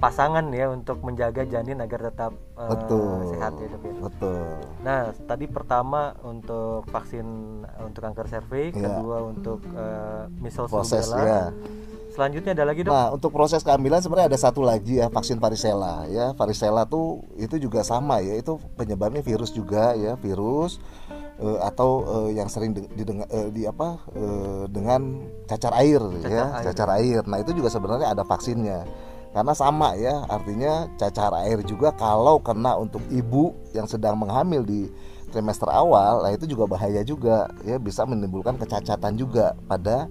pasangan 0.00 0.48
ya 0.50 0.72
untuk 0.72 1.04
menjaga 1.04 1.44
janin 1.44 1.78
agar 1.78 2.08
tetap 2.08 2.32
uh, 2.56 2.72
betul 2.72 3.36
sehat 3.36 3.52
ya 3.60 3.66
dok 3.68 3.82
ya. 3.84 3.94
betul 4.00 4.40
Nah 4.80 5.00
tadi 5.28 5.44
pertama 5.44 6.16
untuk 6.24 6.88
vaksin 6.88 7.26
uh, 7.68 7.84
untuk 7.84 8.00
kanker 8.00 8.26
serviks, 8.26 8.74
Iya. 8.74 8.96
kedua 8.96 9.16
untuk 9.22 9.60
uh, 9.76 10.24
measles 10.40 10.72
proses 10.72 11.04
rubella. 11.06 11.24
ya 11.28 11.42
Selanjutnya 12.10 12.52
ada 12.58 12.66
lagi 12.66 12.82
dok. 12.82 12.90
Nah, 12.90 13.14
untuk 13.14 13.30
proses 13.30 13.62
kehamilan 13.62 14.02
sebenarnya 14.02 14.34
ada 14.34 14.40
satu 14.42 14.66
lagi 14.66 14.98
ya, 14.98 15.06
vaksin 15.06 15.38
varicella 15.38 16.10
ya. 16.10 16.34
Varicella 16.34 16.82
tuh 16.82 17.22
itu 17.38 17.54
juga 17.54 17.86
sama 17.86 18.18
ya, 18.18 18.34
itu 18.34 18.58
penyebabnya 18.74 19.22
virus 19.22 19.54
juga 19.54 19.94
ya, 19.94 20.18
virus 20.18 20.82
eh, 21.38 21.58
atau 21.62 22.02
eh, 22.26 22.34
yang 22.34 22.50
sering 22.50 22.74
di, 22.74 22.82
didengar- 22.98 23.30
eh, 23.30 23.48
di 23.54 23.62
apa 23.62 24.02
eh, 24.10 24.64
dengan 24.66 25.22
cacar 25.46 25.70
air 25.78 26.02
ya, 26.26 26.50
air. 26.58 26.64
cacar 26.66 26.88
air. 26.98 27.22
Nah, 27.30 27.38
itu 27.38 27.54
juga 27.54 27.70
sebenarnya 27.70 28.10
ada 28.10 28.26
vaksinnya. 28.26 28.82
Karena 29.30 29.54
sama 29.54 29.94
ya, 29.94 30.26
artinya 30.26 30.90
cacar 30.98 31.30
air 31.46 31.62
juga 31.62 31.94
kalau 31.94 32.42
kena 32.42 32.74
untuk 32.74 32.98
ibu 33.14 33.54
yang 33.70 33.86
sedang 33.86 34.18
menghamil 34.18 34.66
di 34.66 34.90
trimester 35.30 35.70
awal, 35.70 36.26
nah 36.26 36.34
itu 36.34 36.50
juga 36.50 36.66
bahaya 36.66 37.06
juga 37.06 37.46
ya, 37.62 37.78
bisa 37.78 38.02
menimbulkan 38.02 38.58
kecacatan 38.58 39.14
juga 39.14 39.54
pada 39.70 40.10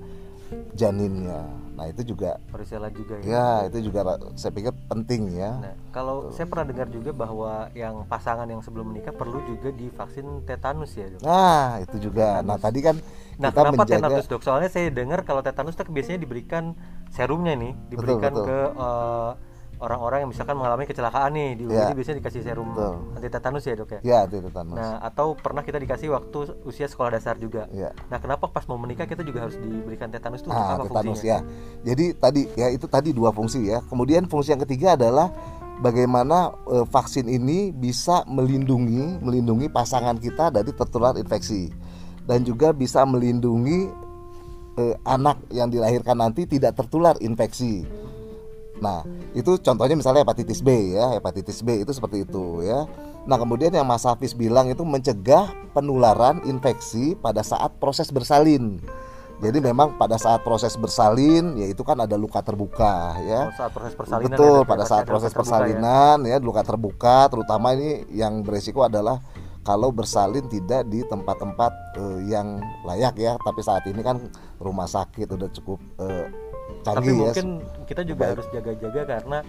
janinnya. 0.73 1.45
Nah, 1.79 1.87
itu 1.87 2.11
juga 2.11 2.35
Varicella 2.51 2.91
juga 2.91 3.15
ya. 3.23 3.23
Ya, 3.23 3.49
itu 3.71 3.87
juga 3.87 4.19
saya 4.35 4.51
pikir 4.51 4.75
penting 4.91 5.31
ya. 5.31 5.63
Nah, 5.63 5.73
kalau 5.95 6.27
saya 6.35 6.43
pernah 6.51 6.67
dengar 6.67 6.91
juga 6.91 7.15
bahwa 7.15 7.71
yang 7.71 8.03
pasangan 8.03 8.43
yang 8.51 8.59
sebelum 8.59 8.91
menikah 8.91 9.15
perlu 9.15 9.39
juga 9.47 9.71
divaksin 9.71 10.43
tetanus 10.43 10.99
ya 10.99 11.07
dok. 11.07 11.23
Nah, 11.23 11.79
itu 11.79 12.11
juga. 12.11 12.43
Nah, 12.43 12.59
tadi 12.59 12.83
kan 12.83 12.99
Nah, 13.39 13.55
kita 13.55 13.59
kenapa 13.63 13.87
menjaga 13.87 14.07
tetanus 14.11 14.27
dok? 14.27 14.41
Soalnya 14.43 14.67
saya 14.67 14.91
dengar 14.91 15.23
kalau 15.23 15.39
tetanus 15.39 15.79
itu 15.79 15.87
biasanya 15.87 16.19
diberikan 16.19 16.75
serumnya 17.15 17.55
nih, 17.55 17.71
diberikan 17.87 18.35
betul. 18.35 18.45
ke 18.51 18.59
uh, 18.75 19.31
orang-orang 19.79 20.27
yang 20.27 20.29
misalkan 20.29 20.59
mengalami 20.59 20.83
kecelakaan 20.83 21.31
nih, 21.31 21.49
di. 21.55 21.63
UGD 21.63 21.91
biasanya 21.95 22.17
dikasih 22.19 22.41
serum 22.43 22.75
Betul. 22.75 22.95
anti 23.15 23.29
tetanus 23.31 23.63
ya 23.63 23.73
dok 23.79 23.89
ya. 23.95 23.99
ya 24.03 24.19
itu 24.27 24.37
tetanus. 24.43 24.75
Nah, 24.75 24.95
atau 24.99 25.27
pernah 25.39 25.63
kita 25.63 25.79
dikasih 25.79 26.11
waktu 26.11 26.39
usia 26.67 26.87
sekolah 26.91 27.15
dasar 27.15 27.39
juga. 27.39 27.71
Ya. 27.71 27.95
Nah, 28.11 28.19
kenapa 28.19 28.51
pas 28.51 28.67
mau 28.67 28.75
menikah 28.75 29.07
kita 29.07 29.23
juga 29.23 29.47
harus 29.47 29.55
diberikan 29.55 30.11
tetanus 30.11 30.43
itu 30.43 30.51
Nah, 30.51 30.75
apa 30.75 30.85
tetanus 30.91 31.23
fungsinya? 31.23 31.39
ya. 31.39 31.39
Jadi 31.87 32.05
tadi 32.19 32.41
ya 32.59 32.67
itu 32.67 32.85
tadi 32.91 33.09
dua 33.15 33.31
fungsi 33.31 33.71
ya. 33.71 33.79
Kemudian 33.87 34.27
fungsi 34.27 34.51
yang 34.51 34.61
ketiga 34.67 34.99
adalah 34.99 35.31
bagaimana 35.79 36.51
eh, 36.75 36.85
vaksin 36.85 37.31
ini 37.31 37.71
bisa 37.71 38.27
melindungi 38.27 39.23
melindungi 39.23 39.71
pasangan 39.71 40.19
kita 40.19 40.51
dari 40.51 40.75
tertular 40.75 41.15
infeksi 41.15 41.71
dan 42.27 42.43
juga 42.43 42.75
bisa 42.75 43.07
melindungi 43.07 43.87
eh, 44.75 44.95
anak 45.07 45.39
yang 45.55 45.71
dilahirkan 45.71 46.19
nanti 46.19 46.43
tidak 46.45 46.75
tertular 46.75 47.15
infeksi. 47.23 47.87
Nah, 48.79 49.03
itu 49.35 49.59
contohnya 49.59 49.95
misalnya 49.95 50.23
hepatitis 50.23 50.63
B 50.63 50.95
ya, 50.95 51.19
hepatitis 51.19 51.59
B 51.63 51.83
itu 51.83 51.91
seperti 51.91 52.23
itu 52.23 52.63
ya. 52.63 52.87
Nah, 53.27 53.35
kemudian 53.35 53.75
yang 53.75 53.85
Mas 53.85 54.07
Hafiz 54.07 54.31
bilang 54.31 54.71
itu 54.71 54.81
mencegah 54.87 55.51
penularan 55.75 56.41
infeksi 56.47 57.13
pada 57.19 57.43
saat 57.43 57.75
proses 57.77 58.09
bersalin. 58.09 58.79
Jadi 59.39 59.63
memang 59.63 59.95
pada 59.95 60.19
saat 60.19 60.43
proses 60.43 60.75
bersalin 60.75 61.55
yaitu 61.55 61.79
kan 61.87 61.95
ada 61.95 62.19
luka 62.19 62.43
terbuka 62.43 63.15
ya. 63.23 63.47
Oh, 63.47 63.55
saat 63.55 63.71
proses 63.71 63.95
persalinan 63.95 64.35
Betul, 64.35 64.51
ya, 64.51 64.63
ya, 64.63 64.67
pada 64.67 64.83
saat 64.83 65.03
proses 65.07 65.31
ya. 65.31 65.37
persalinan 65.39 66.17
ya. 66.27 66.37
luka 66.43 66.59
terbuka 66.59 67.31
terutama 67.31 67.71
ini 67.71 68.03
yang 68.11 68.43
beresiko 68.43 68.83
adalah 68.83 69.23
kalau 69.63 69.95
bersalin 69.95 70.43
tidak 70.51 70.91
di 70.91 71.07
tempat-tempat 71.07 71.71
eh, 71.95 72.19
yang 72.35 72.59
layak 72.83 73.15
ya. 73.15 73.39
Tapi 73.39 73.63
saat 73.63 73.87
ini 73.87 74.03
kan 74.03 74.19
rumah 74.59 74.91
sakit 74.91 75.31
udah 75.31 75.49
cukup 75.55 75.79
Tapi 76.95 77.09
ya. 77.09 77.17
mungkin 77.19 77.47
kita 77.85 78.01
juga 78.01 78.21
Baik. 78.25 78.31
harus 78.37 78.47
jaga-jaga 78.49 79.01
karena 79.05 79.39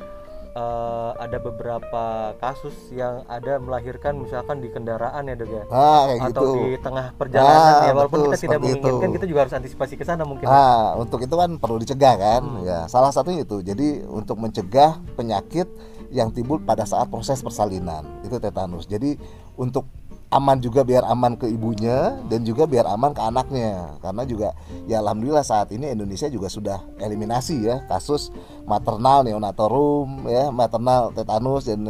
eh, 0.50 1.11
ada 1.14 1.38
beberapa 1.38 2.04
kasus 2.37 2.75
yang 2.90 3.23
ada 3.30 3.62
melahirkan 3.62 4.18
misalkan 4.18 4.59
di 4.59 4.68
kendaraan 4.68 5.23
ya 5.25 5.35
dok 5.38 5.47
ya. 5.49 5.64
Ah, 5.70 6.11
kayak 6.11 6.20
atau 6.20 6.42
gitu. 6.42 6.50
di 6.59 6.78
tengah 6.82 7.06
perjalanan 7.14 7.54
Ah, 7.54 7.80
ya 7.87 7.92
walaupun 7.94 8.18
betul, 8.18 8.26
kita 8.26 8.38
tidak 8.42 8.59
menginginkan 8.59 8.92
itu. 9.06 9.14
kita 9.14 9.26
juga 9.30 9.40
harus 9.47 9.54
antisipasi 9.54 9.94
ke 9.94 10.02
sana 10.02 10.23
mungkin. 10.26 10.47
Nah, 10.50 10.99
untuk 10.99 11.23
itu 11.23 11.35
kan 11.35 11.50
perlu 11.54 11.76
dicegah 11.78 12.14
kan? 12.18 12.42
Hmm. 12.42 12.66
Ya, 12.66 12.78
salah 12.90 13.14
satunya 13.14 13.47
itu. 13.47 13.62
Jadi 13.62 14.02
untuk 14.04 14.42
mencegah 14.42 14.99
penyakit 15.14 15.70
yang 16.11 16.35
timbul 16.35 16.59
pada 16.59 16.82
saat 16.82 17.06
proses 17.06 17.38
persalinan, 17.38 18.02
itu 18.26 18.35
tetanus. 18.42 18.90
Jadi 18.90 19.14
untuk 19.54 19.87
aman 20.30 20.62
juga 20.62 20.87
biar 20.87 21.02
aman 21.10 21.34
ke 21.34 21.50
ibunya 21.50 22.14
dan 22.30 22.46
juga 22.46 22.64
biar 22.70 22.87
aman 22.87 23.10
ke 23.10 23.22
anaknya. 23.22 23.99
Karena 23.99 24.22
juga 24.22 24.49
ya 24.87 25.02
alhamdulillah 25.02 25.42
saat 25.42 25.75
ini 25.75 25.90
Indonesia 25.90 26.30
juga 26.30 26.46
sudah 26.46 26.78
eliminasi 27.02 27.66
ya 27.66 27.82
kasus 27.90 28.30
maternal 28.62 29.26
neonatorum 29.26 30.30
ya, 30.30 30.54
maternal 30.54 31.10
tetanus 31.10 31.66
dan 31.66 31.82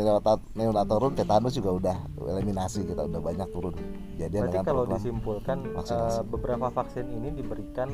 neonatorum 0.56 1.12
tetanus 1.12 1.52
juga 1.52 1.70
udah 1.76 1.96
eliminasi 2.36 2.88
kita 2.88 3.04
udah 3.04 3.20
banyak 3.20 3.48
turun. 3.52 3.76
Jadi 4.16 4.36
kalau 4.64 4.88
disimpulkan 4.88 5.76
eh, 5.76 6.20
beberapa 6.24 6.72
vaksin 6.72 7.12
ini 7.12 7.36
diberikan 7.36 7.92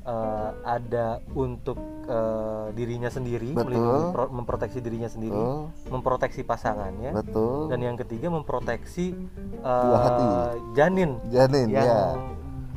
eh, 0.00 0.50
ada 0.62 1.06
untuk 1.32 1.76
eh, 2.04 2.66
dirinya 2.72 3.08
sendiri, 3.08 3.52
Betul. 3.52 3.64
melindungi, 3.68 4.04
pro- 4.10 4.32
memproteksi 4.32 4.78
dirinya 4.80 5.06
sendiri, 5.06 5.36
Betul. 5.36 5.92
memproteksi 5.92 6.40
pasangannya, 6.42 7.12
betul. 7.14 7.68
dan 7.68 7.78
yang 7.80 7.96
ketiga 7.96 8.28
memproteksi 8.28 9.14
hati. 9.62 10.26
janin 10.72 11.20
Janin 11.28 11.66
yang 11.68 11.86
ya. 11.86 12.00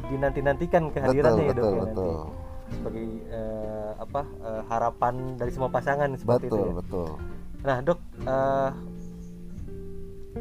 dinanti-nantikan 0.07 0.91
Betul, 0.91 0.95
kehadirannya 0.99 1.43
ya 1.43 1.51
dok 1.51 1.55
betul, 1.55 1.71
ya 1.71 1.81
betul. 1.81 2.13
nanti 2.13 2.41
sebagai 2.73 3.05
eh, 3.29 3.91
apa 3.97 4.21
eh, 4.41 4.61
harapan 4.67 5.13
dari 5.37 5.51
semua 5.53 5.69
pasangan 5.69 6.09
seperti 6.17 6.49
Betul, 6.49 6.57
itu 6.57 6.65
ya. 6.65 6.73
betul. 6.75 7.07
Nah 7.63 7.77
dok, 7.79 7.99
eh, 8.23 8.69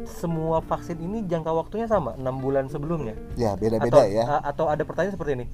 semua 0.03 0.57
vaksin 0.59 0.97
ini 0.97 1.21
jangka 1.23 1.53
waktunya 1.53 1.85
sama 1.85 2.17
6 2.17 2.25
bulan 2.41 2.65
sebelumnya 2.65 3.13
Ya, 3.37 3.53
beda-beda 3.53 4.09
ya. 4.09 4.41
atau 4.41 4.65
ada 4.65 4.81
pertanyaan 4.81 5.13
seperti 5.13 5.31
ini 5.37 5.45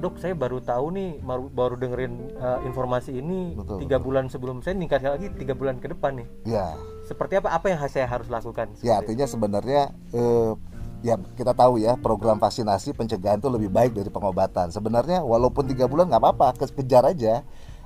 dok 0.00 0.16
saya 0.16 0.32
baru 0.32 0.64
tahu 0.64 0.96
nih 0.96 1.10
baru, 1.20 1.44
baru 1.52 1.74
dengerin 1.76 2.32
eh, 2.32 2.58
informasi 2.64 3.20
ini 3.20 3.54
Betul, 3.54 3.84
tiga 3.84 4.00
bulan 4.00 4.32
sebelum 4.32 4.64
saya 4.64 4.72
nikah 4.74 4.96
lagi 4.96 5.28
tiga 5.36 5.52
bulan 5.52 5.76
ke 5.76 5.92
depan 5.92 6.24
nih 6.24 6.28
Ya. 6.48 6.72
seperti 7.04 7.36
apa 7.36 7.52
apa 7.52 7.66
yang 7.68 7.78
saya 7.84 8.08
harus 8.08 8.32
lakukan 8.32 8.72
Ya, 8.80 8.96
artinya 9.04 9.28
sebenarnya 9.28 9.92
eh, 10.16 10.52
ya 11.00 11.16
kita 11.36 11.52
tahu 11.52 11.80
ya 11.80 11.96
program 12.00 12.36
vaksinasi 12.36 12.92
pencegahan 12.92 13.40
itu 13.40 13.48
lebih 13.48 13.72
baik 13.72 13.96
dari 13.96 14.12
pengobatan. 14.12 14.68
Sebenarnya 14.68 15.24
walaupun 15.24 15.64
tiga 15.64 15.88
bulan 15.88 16.12
nggak 16.12 16.20
apa-apa, 16.20 16.48
ke- 16.60 16.76
kejar 16.80 17.08
aja. 17.08 17.40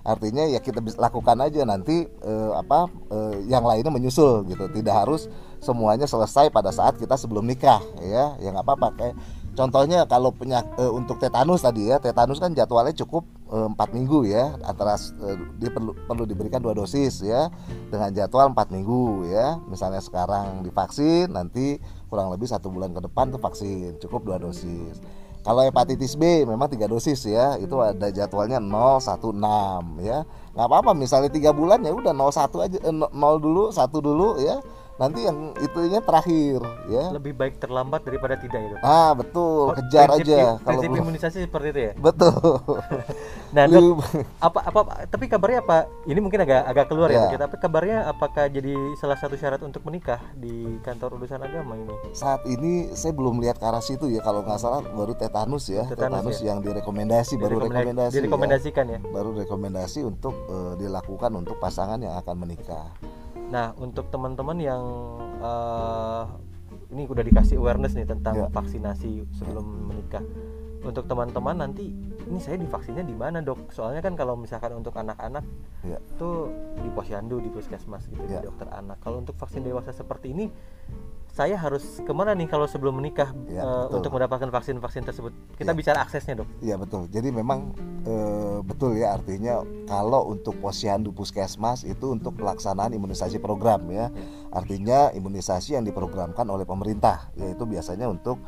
Artinya 0.05 0.45
ya 0.45 0.61
kita 0.61 0.85
bisa 0.85 1.01
lakukan 1.01 1.39
aja 1.41 1.65
nanti 1.65 2.05
eh, 2.05 2.53
apa 2.53 2.91
eh, 3.09 3.35
yang 3.49 3.65
lainnya 3.65 3.89
menyusul 3.89 4.45
gitu. 4.51 4.67
Tidak 4.69 4.91
harus 4.93 5.31
semuanya 5.63 6.05
selesai 6.05 6.51
pada 6.51 6.69
saat 6.75 6.99
kita 7.01 7.17
sebelum 7.17 7.47
nikah 7.47 7.81
ya. 8.03 8.37
Ya 8.37 8.49
nggak 8.53 8.67
apa-apa 8.67 8.89
kayak 8.99 9.17
contohnya 9.55 10.05
kalau 10.05 10.35
penyak 10.35 10.67
eh, 10.77 10.91
untuk 10.91 11.19
tetanus 11.23 11.63
tadi 11.63 11.89
ya, 11.89 12.03
tetanus 12.03 12.43
kan 12.43 12.53
jadwalnya 12.53 12.95
cukup 12.95 13.25
eh, 13.51 13.67
empat 13.71 13.95
minggu 13.95 14.27
ya 14.27 14.59
antara 14.67 14.99
eh, 14.99 15.39
dia 15.63 15.71
perlu 15.71 15.95
perlu 16.07 16.27
diberikan 16.29 16.61
dua 16.61 16.75
dosis 16.75 17.23
ya 17.23 17.49
dengan 17.89 18.11
jadwal 18.11 18.51
empat 18.51 18.75
minggu 18.75 19.31
ya. 19.31 19.59
Misalnya 19.71 20.03
sekarang 20.05 20.67
divaksin 20.67 21.31
nanti 21.31 21.79
kurang 22.11 22.31
lebih 22.35 22.47
satu 22.47 22.71
bulan 22.71 22.93
ke 22.93 23.01
depan 23.03 23.31
tuh 23.31 23.41
vaksin 23.41 23.97
cukup 24.03 24.27
dua 24.27 24.37
dosis. 24.43 24.99
Kalau 25.45 25.61
hepatitis 25.61 26.17
B 26.17 26.49
memang 26.49 26.73
tiga 26.73 26.89
dosis 26.89 27.21
ya 27.29 27.61
itu 27.61 27.77
ada 27.77 28.09
jadwalnya 28.09 28.65
016 28.65 30.01
ya. 30.01 30.25
Nggak 30.57 30.67
apa-apa 30.73 30.97
misalnya 30.97 31.29
tiga 31.29 31.53
bulan 31.53 31.85
ya 31.85 31.93
udah 31.93 32.17
01 32.17 32.65
aja 32.65 32.79
eh, 32.81 32.95
0 32.97 33.13
dulu 33.45 33.69
satu 33.69 34.01
dulu 34.01 34.41
ya 34.41 34.65
nanti 34.95 35.27
yang 35.27 35.51
itunya 35.59 35.99
terakhir 35.99 36.63
ya. 36.87 37.11
Lebih 37.11 37.35
baik 37.35 37.59
terlambat 37.59 38.07
daripada 38.07 38.39
tidak 38.39 38.63
ya 38.63 38.69
dok 38.75 38.81
ah 38.87 39.11
betul. 39.13 39.75
Kejar 39.75 40.09
Prinsip- 40.15 40.27
aja 40.31 40.39
kalau 40.55 40.65
prinsip 40.65 40.89
belum. 40.89 41.03
imunisasi 41.03 41.39
seperti 41.45 41.67
itu 41.75 41.81
ya? 41.81 41.93
Betul. 41.99 42.35
Nah 43.55 43.71
dok 43.71 44.03
apa 44.43 44.59
apa 44.67 44.81
tapi 45.07 45.31
kabarnya 45.31 45.63
apa? 45.63 45.87
Ini 46.07 46.19
mungkin 46.19 46.43
agak 46.43 46.67
agak 46.67 46.87
keluar 46.91 47.07
ya, 47.07 47.31
Ya. 47.31 47.35
ya. 47.35 47.39
Tapi 47.39 47.55
kabarnya 47.57 47.99
apakah 48.07 48.51
jadi 48.51 48.75
salah 48.99 49.15
satu 49.15 49.39
syarat 49.39 49.63
untuk 49.63 49.87
menikah 49.87 50.19
di 50.35 50.79
kantor 50.83 51.23
urusan 51.23 51.39
agama 51.39 51.79
ini? 51.79 51.95
Saat 52.11 52.43
ini 52.47 52.91
saya 52.95 53.15
belum 53.15 53.39
lihat 53.39 53.59
ke 53.59 53.67
arah 53.67 53.79
situ 53.79 54.11
ya 54.11 54.19
kalau 54.21 54.43
nggak 54.43 54.59
salah 54.59 54.83
baru 54.83 55.15
tetanus 55.15 55.71
ya. 55.71 55.87
Tetanus 55.87 56.19
tetanus, 56.19 56.39
ya. 56.43 56.51
yang 56.51 56.59
direkomendasi 56.63 57.39
baru 57.39 57.63
rekomendasi 57.63 58.11
ya. 58.11 58.19
direkomendasikan 58.19 58.85
ya? 58.91 58.99
Baru 59.07 59.31
rekomendasi 59.35 60.01
untuk 60.03 60.35
eh, 60.51 60.75
dilakukan 60.79 61.31
untuk 61.35 61.55
pasangan 61.59 62.03
yang 62.03 62.19
akan 62.19 62.35
menikah 62.35 62.91
Nah, 63.55 63.71
untuk 63.79 64.11
teman-teman 64.11 64.59
yang 64.59 64.83
eh, 65.39 66.25
ini 66.91 67.07
udah 67.07 67.23
dikasih 67.23 67.63
awareness 67.63 67.95
nih 67.95 68.07
tentang 68.07 68.35
Ya. 68.35 68.47
vaksinasi 68.51 69.31
sebelum 69.31 69.95
menikah. 69.95 70.23
Untuk 70.85 71.09
teman-teman 71.09 71.57
nanti 71.65 71.95
ini 72.29 72.39
saya 72.43 72.61
divaksinnya 72.61 73.07
di 73.07 73.17
mana, 73.17 73.41
Dok? 73.41 73.73
Soalnya 73.73 74.05
kan 74.05 74.19
kalau 74.19 74.37
misalkan 74.37 74.75
untuk 74.77 74.93
anak-anak 74.99 75.47
ya 75.87 75.97
tuh 76.21 76.53
di 76.77 76.91
posyandu, 76.93 77.41
di 77.41 77.49
puskesmas 77.49 78.05
gitu, 78.11 78.21
Ya. 78.27 78.43
di 78.43 78.51
dokter 78.51 78.69
anak. 78.69 79.01
Kalau 79.01 79.23
untuk 79.23 79.33
vaksin 79.39 79.65
dewasa 79.65 79.95
seperti 79.95 80.35
ini 80.37 80.51
saya 81.35 81.59
harus 81.59 81.99
ke 81.99 82.13
mana 82.15 82.31
nih 82.31 82.47
kalau 82.47 82.63
sebelum 82.65 82.95
menikah 82.95 83.35
Ya, 83.51 83.67
betul. 83.67 83.99
untuk 83.99 84.11
mendapatkan 84.15 84.49
vaksin-vaksin 84.49 85.03
tersebut? 85.03 85.35
Kita 85.59 85.67
Ya. 85.67 85.77
bicara 85.77 85.99
aksesnya 86.01 86.39
dok. 86.39 86.49
Iya 86.61 86.79
betul. 86.79 87.11
Jadi 87.11 87.29
memang 87.29 87.75
eh, 88.07 88.59
betul 88.63 88.95
ya 88.95 89.19
artinya 89.19 89.59
kalau 89.85 90.31
untuk 90.31 90.55
posyandu 90.57 91.11
puskesmas 91.11 91.83
itu 91.83 92.15
untuk 92.15 92.39
pelaksanaan 92.39 92.95
imunisasi 92.95 93.43
program 93.43 93.83
ya. 93.91 94.15
Artinya 94.49 95.11
imunisasi 95.11 95.75
yang 95.75 95.83
diprogramkan 95.83 96.47
oleh 96.47 96.63
pemerintah 96.63 97.35
yaitu 97.35 97.67
biasanya 97.67 98.07
untuk 98.07 98.39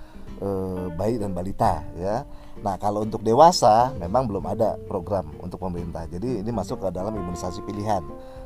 eh, 0.41 0.87
bayi 0.95 1.17
dan 1.21 1.33
balita 1.33 1.85
ya. 1.97 2.25
Nah 2.65 2.81
kalau 2.81 3.05
untuk 3.05 3.21
dewasa 3.21 3.93
memang 4.01 4.25
belum 4.25 4.45
ada 4.49 4.81
program 4.89 5.29
untuk 5.45 5.61
pemerintah. 5.61 6.09
Jadi 6.09 6.41
ini 6.41 6.51
masuk 6.53 6.81
ke 6.81 6.89
dalam 6.89 7.13
imunisasi 7.13 7.61
pilihan. 7.69 8.01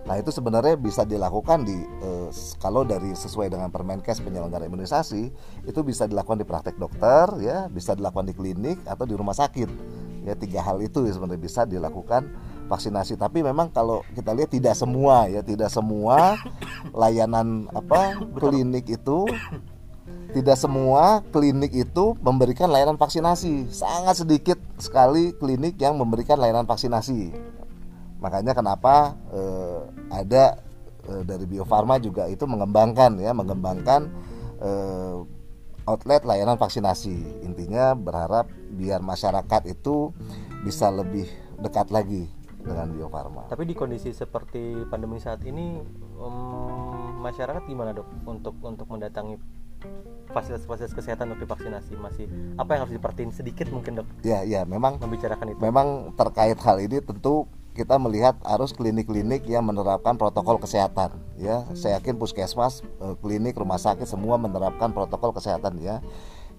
Nah 0.06 0.16
itu 0.18 0.32
sebenarnya 0.35 0.75
bisa 0.80 1.06
dilakukan 1.06 1.62
di 1.62 1.78
eh, 1.78 2.28
kalau 2.59 2.82
dari 2.82 3.14
sesuai 3.14 3.52
dengan 3.52 3.70
Permenkes 3.70 4.18
penyelenggara 4.25 4.66
imunisasi 4.66 5.23
itu 5.66 5.80
bisa 5.87 6.11
dilakukan 6.11 6.42
di 6.42 6.47
praktek 6.47 6.76
dokter 6.80 7.30
ya, 7.38 7.70
bisa 7.70 7.94
dilakukan 7.94 8.26
di 8.26 8.35
klinik 8.35 8.78
atau 8.87 9.06
di 9.06 9.14
rumah 9.14 9.37
sakit. 9.37 10.00
Ya 10.20 10.37
tiga 10.37 10.61
hal 10.61 10.85
itu 10.85 11.09
ya 11.09 11.16
sebenarnya 11.16 11.40
bisa 11.40 11.64
dilakukan 11.64 12.28
vaksinasi. 12.68 13.16
Tapi 13.16 13.40
memang 13.40 13.73
kalau 13.73 14.04
kita 14.12 14.37
lihat 14.37 14.52
tidak 14.52 14.76
semua 14.76 15.26
ya, 15.26 15.40
tidak 15.40 15.73
semua 15.73 16.37
layanan 16.92 17.66
apa 17.73 18.20
klinik 18.37 18.87
itu 18.90 19.25
tidak 20.30 20.56
semua 20.56 21.26
klinik 21.34 21.74
itu 21.74 22.14
memberikan 22.22 22.70
layanan 22.70 22.94
vaksinasi. 22.94 23.66
Sangat 23.70 24.22
sedikit 24.22 24.58
sekali 24.78 25.34
klinik 25.34 25.74
yang 25.82 25.98
memberikan 25.98 26.38
layanan 26.38 26.70
vaksinasi. 26.70 27.34
Makanya 28.22 28.54
kenapa 28.54 29.18
eh, 29.34 29.80
ada 30.12 30.60
eh, 31.10 31.22
dari 31.26 31.44
Bio 31.50 31.66
Farma 31.66 31.98
juga 31.98 32.30
itu 32.30 32.46
mengembangkan 32.46 33.18
ya, 33.18 33.34
mengembangkan 33.34 34.06
eh, 34.62 35.18
outlet 35.88 36.22
layanan 36.22 36.60
vaksinasi. 36.60 37.42
Intinya 37.42 37.98
berharap 37.98 38.46
biar 38.70 39.02
masyarakat 39.02 39.66
itu 39.66 40.14
bisa 40.62 40.92
lebih 40.94 41.26
dekat 41.58 41.90
lagi 41.90 42.30
dengan 42.60 42.92
Bio 42.92 43.08
Farma. 43.08 43.48
Tapi 43.48 43.64
di 43.66 43.74
kondisi 43.74 44.12
seperti 44.12 44.84
pandemi 44.86 45.16
saat 45.16 45.40
ini, 45.48 45.80
em, 46.20 46.36
masyarakat 47.24 47.64
gimana 47.64 47.96
dok 47.96 48.08
untuk 48.28 48.54
untuk 48.60 48.86
mendatangi 48.86 49.40
fasilitas-fasilitas 50.30 50.94
kesehatan 50.94 51.34
untuk 51.34 51.46
divaksinasi 51.46 51.99
masih 51.99 52.26
apa 52.54 52.78
yang 52.78 52.80
harus 52.87 52.94
diperhatiin 52.94 53.32
sedikit 53.34 53.66
mungkin 53.75 54.02
dok? 54.02 54.06
Ya, 54.22 54.46
ya, 54.46 54.62
memang 54.62 55.02
membicarakan 55.02 55.54
itu. 55.54 55.58
memang 55.58 56.14
terkait 56.14 56.58
hal 56.62 56.78
ini 56.78 57.02
tentu 57.02 57.50
kita 57.75 57.96
melihat 58.02 58.34
harus 58.42 58.75
klinik-klinik 58.75 59.46
yang 59.46 59.62
menerapkan 59.62 60.18
protokol 60.18 60.58
kesehatan 60.58 61.14
ya. 61.38 61.66
Saya 61.78 61.99
yakin 62.02 62.18
puskesmas 62.18 62.82
eh, 63.02 63.14
klinik 63.22 63.54
rumah 63.56 63.78
sakit 63.78 64.06
semua 64.06 64.37
menerapkan 64.37 64.90
protokol 64.90 65.34
kesehatan 65.34 65.78
ya. 65.78 66.02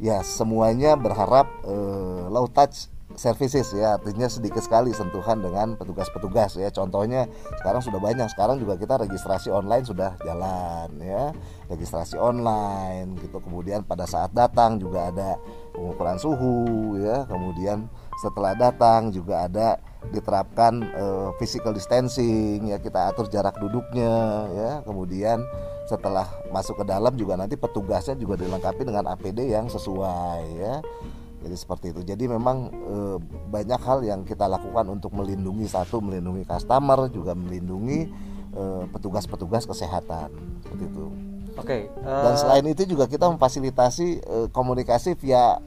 Ya 0.01 0.23
semuanya 0.25 0.97
berharap 0.97 1.51
eh, 1.67 2.23
low 2.31 2.47
touch 2.47 2.89
services 3.15 3.73
ya. 3.75 3.99
Artinya 3.99 4.27
sedikit 4.27 4.63
sekali 4.63 4.91
sentuhan 4.91 5.39
dengan 5.39 5.75
petugas-petugas 5.75 6.55
ya. 6.59 6.69
Contohnya 6.71 7.27
sekarang 7.61 7.81
sudah 7.83 7.99
banyak. 7.99 8.27
Sekarang 8.31 8.57
juga 8.59 8.75
kita 8.79 9.01
registrasi 9.01 9.49
online 9.51 9.85
sudah 9.87 10.15
jalan 10.21 10.89
ya. 11.01 11.35
Registrasi 11.71 12.19
online 12.19 13.17
gitu. 13.19 13.39
Kemudian 13.41 13.83
pada 13.87 14.05
saat 14.07 14.31
datang 14.35 14.77
juga 14.77 15.11
ada 15.11 15.39
pengukuran 15.75 16.17
suhu 16.19 16.97
ya. 16.99 17.25
Kemudian 17.27 17.87
setelah 18.21 18.53
datang 18.53 19.09
juga 19.09 19.47
ada 19.49 19.81
diterapkan 20.11 20.81
eh, 20.83 21.29
physical 21.39 21.71
distancing 21.73 22.71
ya. 22.71 22.77
Kita 22.79 23.11
atur 23.11 23.27
jarak 23.27 23.57
duduknya 23.57 24.47
ya. 24.51 24.71
Kemudian 24.83 25.43
setelah 25.89 26.23
masuk 26.55 26.79
ke 26.79 26.85
dalam 26.87 27.11
juga 27.19 27.35
nanti 27.35 27.59
petugasnya 27.59 28.15
juga 28.15 28.39
dilengkapi 28.39 28.87
dengan 28.87 29.11
APD 29.11 29.51
yang 29.51 29.67
sesuai 29.67 30.43
ya 30.55 30.79
jadi 31.41 31.55
seperti 31.57 31.91
itu. 31.91 32.01
Jadi 32.05 32.29
memang 32.29 32.69
eh, 32.69 33.17
banyak 33.49 33.81
hal 33.81 33.99
yang 34.05 34.21
kita 34.23 34.45
lakukan 34.45 34.85
untuk 34.93 35.11
melindungi 35.17 35.65
satu 35.65 35.99
melindungi 35.99 36.45
customer 36.45 37.09
juga 37.09 37.33
melindungi 37.33 38.09
eh, 38.53 38.83
petugas-petugas 38.93 39.65
kesehatan. 39.65 40.29
Seperti 40.63 40.85
itu. 40.85 41.05
Oke. 41.59 41.91
dan 41.99 42.31
eh, 42.31 42.39
selain 42.39 42.63
itu 42.63 42.87
juga 42.87 43.11
kita 43.11 43.27
memfasilitasi 43.27 44.07
eh, 44.23 44.47
komunikasi 44.55 45.19
via 45.19 45.59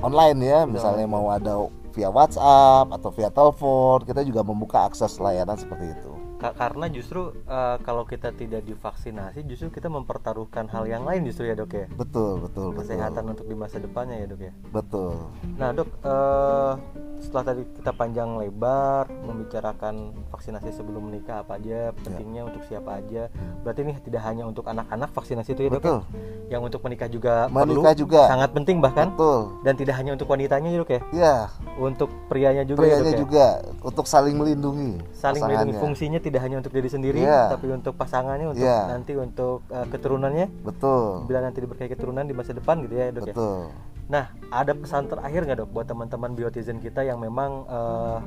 online 0.00 0.38
ya. 0.40 0.60
Misalnya 0.64 1.04
mau 1.04 1.28
ada 1.28 1.68
via 1.92 2.08
WhatsApp 2.12 2.92
atau 2.92 3.08
via 3.08 3.32
telepon 3.32 4.04
kita 4.04 4.20
juga 4.20 4.44
membuka 4.44 4.84
akses 4.84 5.16
layanan 5.16 5.56
seperti 5.56 5.96
itu 5.96 6.15
karena 6.52 6.86
justru 6.86 7.20
eh, 7.42 7.76
kalau 7.80 8.04
kita 8.04 8.30
tidak 8.30 8.62
divaksinasi, 8.62 9.42
justru 9.42 9.70
kita 9.70 9.88
mempertaruhkan 9.88 10.68
hal 10.68 10.84
yang 10.84 11.02
lain 11.02 11.24
justru 11.24 11.46
ya 11.46 11.54
dok 11.54 11.72
ya. 11.72 11.86
betul 11.92 12.38
betul 12.38 12.70
betul 12.70 12.84
Kesehatan 12.84 13.24
untuk 13.26 13.46
di 13.46 13.54
masa 13.54 13.76
depannya 13.76 14.20
ya 14.20 14.26
dok 14.26 14.40
ya. 14.40 14.52
betul 14.68 15.14
Nah 15.56 15.72
dok, 15.72 15.88
eh, 16.02 16.72
setelah 17.16 17.44
tadi 17.48 17.62
kita 17.72 17.90
panjang 17.90 18.36
lebar 18.36 19.08
membicarakan 19.24 19.94
vaksinasi 20.28 20.68
sebelum 20.70 21.08
menikah 21.08 21.40
apa 21.40 21.56
aja, 21.56 21.90
pentingnya 21.96 22.44
untuk 22.44 22.60
siapa 22.64 23.00
aja. 23.00 23.32
Berarti 23.64 23.80
ini 23.82 23.92
tidak 24.04 24.22
hanya 24.22 24.44
untuk 24.44 24.66
anak-anak 24.66 25.10
vaksinasi 25.10 25.56
itu 25.56 25.62
ya 25.64 25.70
dok. 25.70 25.72
ya? 25.72 25.80
betul 25.80 25.98
Yang 26.46 26.62
untuk 26.62 26.80
menikah 26.84 27.08
juga 27.08 27.34
Menikah 27.48 27.90
perlu, 27.90 28.02
juga. 28.06 28.20
sangat 28.28 28.50
penting 28.52 28.76
bahkan. 28.78 29.08
betul 29.10 29.40
Dan 29.64 29.74
tidak 29.74 29.94
hanya 29.96 30.12
untuk 30.12 30.28
wanitanya 30.28 30.68
ya 30.68 30.78
dok 30.78 30.90
ya, 30.90 31.00
ya 31.10 31.34
untuk 31.76 32.08
prianya 32.28 32.62
juga 32.62 32.82
ya 32.82 32.96
dok 32.96 33.00
prianya 33.00 33.12
ya. 33.12 33.18
juga 33.18 33.46
untuk 33.80 34.04
saling 34.04 34.36
melindungi 34.36 34.92
Saling 35.12 35.40
melindungi 35.40 35.76
fungsinya 35.76 36.18
tidak 36.18 36.35
hanya 36.38 36.58
untuk 36.58 36.70
diri 36.70 36.86
sendiri, 36.86 37.20
Iya. 37.20 37.52
tapi 37.52 37.68
untuk 37.68 37.94
pasangannya, 37.94 38.50
untuk 38.50 38.62
Iya. 38.62 38.88
nanti 38.88 39.12
untuk 39.14 39.64
eh, 39.68 39.86
keturunannya. 39.86 40.46
betul 40.62 41.24
Bila 41.24 41.40
nanti 41.40 41.58
diberkahi 41.58 41.88
keturunan 41.88 42.22
di 42.22 42.32
masa 42.32 42.52
depan 42.52 42.80
gitu 42.80 42.94
ya 42.94 43.10
dok 43.10 43.24
ya. 43.24 43.32
betul 43.32 43.60
Nah, 44.06 44.24
ada 44.48 44.70
pesan 44.70 45.06
terakhir 45.06 45.42
nggak 45.42 45.58
dok 45.58 45.70
buat 45.72 45.84
teman-teman 45.84 46.30
biotizen 46.32 46.78
kita 46.78 47.02
yang 47.02 47.18
memang 47.18 47.66
eh, 47.66 48.18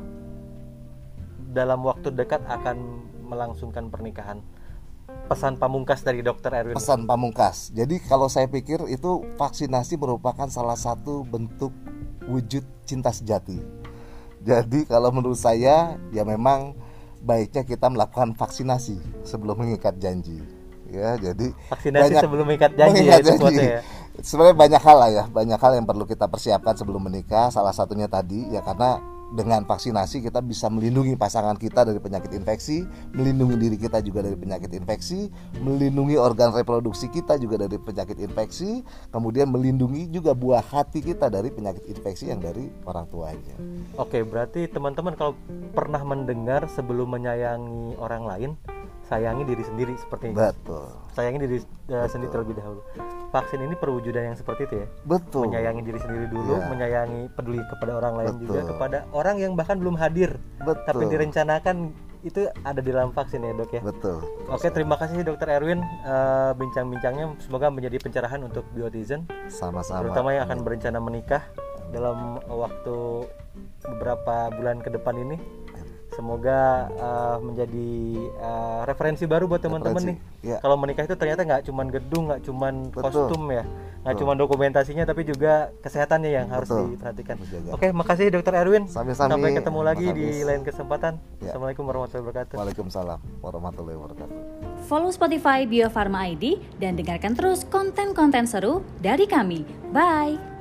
dalam 1.49 1.81
waktu 1.81 2.11
dekat 2.11 2.43
akan 2.45 2.77
melangsungkan 3.23 3.87
pernikahan? 3.87 4.43
Pesan 5.25 5.57
pamungkas 5.57 6.01
dari 6.01 6.21
dokter 6.21 6.49
Erwin. 6.51 6.73
pesan 6.73 7.05
pamungkas. 7.05 7.69
Jadi 7.71 7.97
kalau 8.03 8.27
saya 8.27 8.45
pikir 8.45 8.85
itu 8.87 9.25
vaksinasi 9.35 9.95
merupakan 9.95 10.45
salah 10.47 10.77
satu 10.77 11.21
bentuk 11.23 11.73
wujud 12.25 12.61
cinta 12.83 13.09
sejati. 13.09 13.57
Jadi 14.39 14.85
kalau 14.85 15.09
menurut 15.09 15.35
saya 15.35 15.97
ya 16.09 16.23
memang 16.23 16.77
baiknya 17.19 17.63
kita 17.67 17.87
melakukan 17.91 18.33
vaksinasi 18.35 19.25
sebelum 19.27 19.63
mengikat 19.65 19.99
janji. 19.99 20.39
Ya, 20.89 21.13
jadi 21.21 21.53
Vaksinasi 21.69 22.03
banyak- 22.09 22.23
sebelum 22.25 22.45
mengikat 22.49 22.71
janji 22.73 23.05
mengikat 23.05 23.13
ya 23.13 23.21
itu 23.21 23.31
quote-nya 23.37 23.67
ya. 23.77 23.81
Sebenarnya 24.19 24.55
banyak 24.57 24.81
hal 24.83 24.97
lah 24.99 25.09
ya, 25.13 25.23
banyak 25.29 25.59
hal 25.61 25.71
yang 25.79 25.85
perlu 25.87 26.03
kita 26.03 26.25
persiapkan 26.27 26.75
sebelum 26.75 27.05
menikah. 27.07 27.53
Salah 27.53 27.71
satunya 27.71 28.09
tadi 28.09 28.49
ya 28.51 28.59
karena 28.65 28.99
dengan 29.33 29.65
vaksinasi 29.65 30.25
kita 30.25 30.41
bisa 30.41 30.67
melindungi 30.67 31.13
pasangan 31.13 31.53
kita 31.57 31.85
dari 31.85 32.01
penyakit 32.01 32.33
infeksi, 32.33 32.85
melindungi 33.13 33.55
diri 33.57 33.77
kita 33.77 34.01
juga 34.01 34.25
dari 34.25 34.37
penyakit 34.37 34.71
infeksi, 34.73 35.29
melindungi 35.61 36.17
organ 36.17 36.49
reproduksi 36.53 37.11
kita 37.13 37.37
juga 37.37 37.61
dari 37.61 37.77
penyakit 37.77 38.17
infeksi, 38.17 38.81
kemudian 39.13 39.53
melindungi 39.53 40.09
juga 40.09 40.33
buah 40.33 40.65
hati 40.65 41.05
kita 41.05 41.29
dari 41.29 41.53
penyakit 41.53 41.85
infeksi 41.85 42.33
yang 42.33 42.41
dari 42.41 42.69
orang 42.89 43.05
tuanya. 43.13 43.55
Oke, 44.01 44.25
berarti 44.25 44.65
teman-teman 44.65 45.13
kalau 45.13 45.33
pernah 45.73 46.01
mendengar 46.01 46.65
sebelum 46.71 47.13
menyayangi 47.13 47.97
orang 48.01 48.23
lain, 48.25 48.51
sayangi 49.09 49.43
diri 49.43 49.63
sendiri 49.65 49.93
seperti 49.97 50.29
ini. 50.29 50.37
Betul. 50.37 50.85
Sayangi 51.11 51.39
diri 51.41 51.57
eh, 51.89 52.07
sendiri 52.07 52.29
terlebih 52.29 52.55
dahulu. 52.55 52.81
Vaksin 53.29 53.59
ini 53.59 53.73
perwujudan 53.73 54.23
yang 54.23 54.37
seperti 54.37 54.65
itu 54.65 54.75
ya. 54.79 54.87
Betul. 55.03 55.49
Menyayangi 55.49 55.81
diri 55.83 55.99
sendiri 55.99 56.25
dulu, 56.27 56.53
Iya. 56.55 56.65
menyayangi 56.65 57.21
peduli 57.33 57.61
kepada 57.67 57.91
orang 57.95 58.13
lain 58.15 58.33
juga 58.39 58.53
Betul. 58.55 58.69
kepada 58.69 58.97
orang 59.11 59.35
yang 59.37 59.51
bahkan 59.53 59.77
belum 59.77 59.95
hadir 59.95 60.37
Betul. 60.59 60.85
tapi 60.85 61.03
direncanakan 61.07 61.77
itu 62.19 62.51
ada 62.61 62.83
di 62.83 62.89
dalam 62.89 63.09
vaksin 63.09 63.39
ya 63.39 63.53
dok 63.53 63.71
ya. 63.71 63.81
Betul. 63.81 64.19
Oke 64.47 64.67
terima 64.69 64.95
kasih 64.95 65.23
dokter 65.23 65.49
Erwin 65.49 65.79
Eh, 65.79 66.51
bincang-bincangnya 66.53 67.33
semoga 67.39 67.69
menjadi 67.69 67.97
pencerahan 67.97 68.41
untuk 68.41 68.65
biotizen 68.71 69.25
Sama-sama. 69.47 70.03
terutama 70.03 70.33
yang 70.33 70.45
akan 70.45 70.59
berencana 70.61 70.99
menikah 70.99 71.43
dalam 71.89 72.37
waktu 72.45 73.25
beberapa 73.87 74.51
bulan 74.51 74.77
ke 74.77 74.89
depan 74.89 75.15
ini 75.17 75.37
semoga 76.19 76.91
eh, 76.91 77.37
menjadi 77.39 77.91
eh, 78.27 78.79
referensi 78.83 79.23
baru 79.23 79.47
buat 79.47 79.63
teman-teman 79.63 80.03
nih 80.03 80.17
ya. 80.43 80.57
kalau 80.59 80.75
menikah 80.75 81.07
itu 81.07 81.15
ternyata 81.15 81.47
nggak 81.47 81.61
cuman 81.71 81.87
gedung 81.87 82.23
nggak 82.27 82.41
cuman 82.43 82.73
Betul. 82.91 83.03
kostum 83.31 83.43
ya 83.47 83.63
nggak 84.03 84.15
cuman 84.19 84.35
dokumentasinya 84.35 85.07
tapi 85.07 85.23
juga 85.23 85.71
kesehatannya 85.79 86.31
yang 86.31 86.47
harus 86.51 86.67
Betul. 86.67 86.99
diperhatikan 86.99 87.35
Menjaga. 87.39 87.69
oke 87.71 87.87
makasih 87.95 88.25
dokter 88.35 88.53
Erwin 88.59 88.83
Sami-sami, 88.91 89.31
sampai 89.31 89.49
ketemu 89.55 89.79
lagi 89.79 90.05
Mas 90.11 90.15
di 90.19 90.23
Hafiz. 90.27 90.43
lain 90.43 90.61
kesempatan 90.67 91.13
Ya. 91.39 91.55
assalamualaikum 91.55 91.83
warahmatullahi 91.87 92.23
wabarakatuh 92.27 92.55
Waalaikumsalam 92.59 93.19
warahmatullahi 93.39 93.95
wabarakatuh. 93.95 94.35
Follow 94.91 95.11
Spotify 95.13 95.63
Bio 95.63 95.87
Farma 95.87 96.27
ID 96.27 96.59
dan 96.83 96.99
dengarkan 96.99 97.31
terus 97.31 97.63
konten-konten 97.63 98.43
seru 98.43 98.83
dari 98.99 99.23
kami. 99.23 99.63
Bye! 99.95 100.58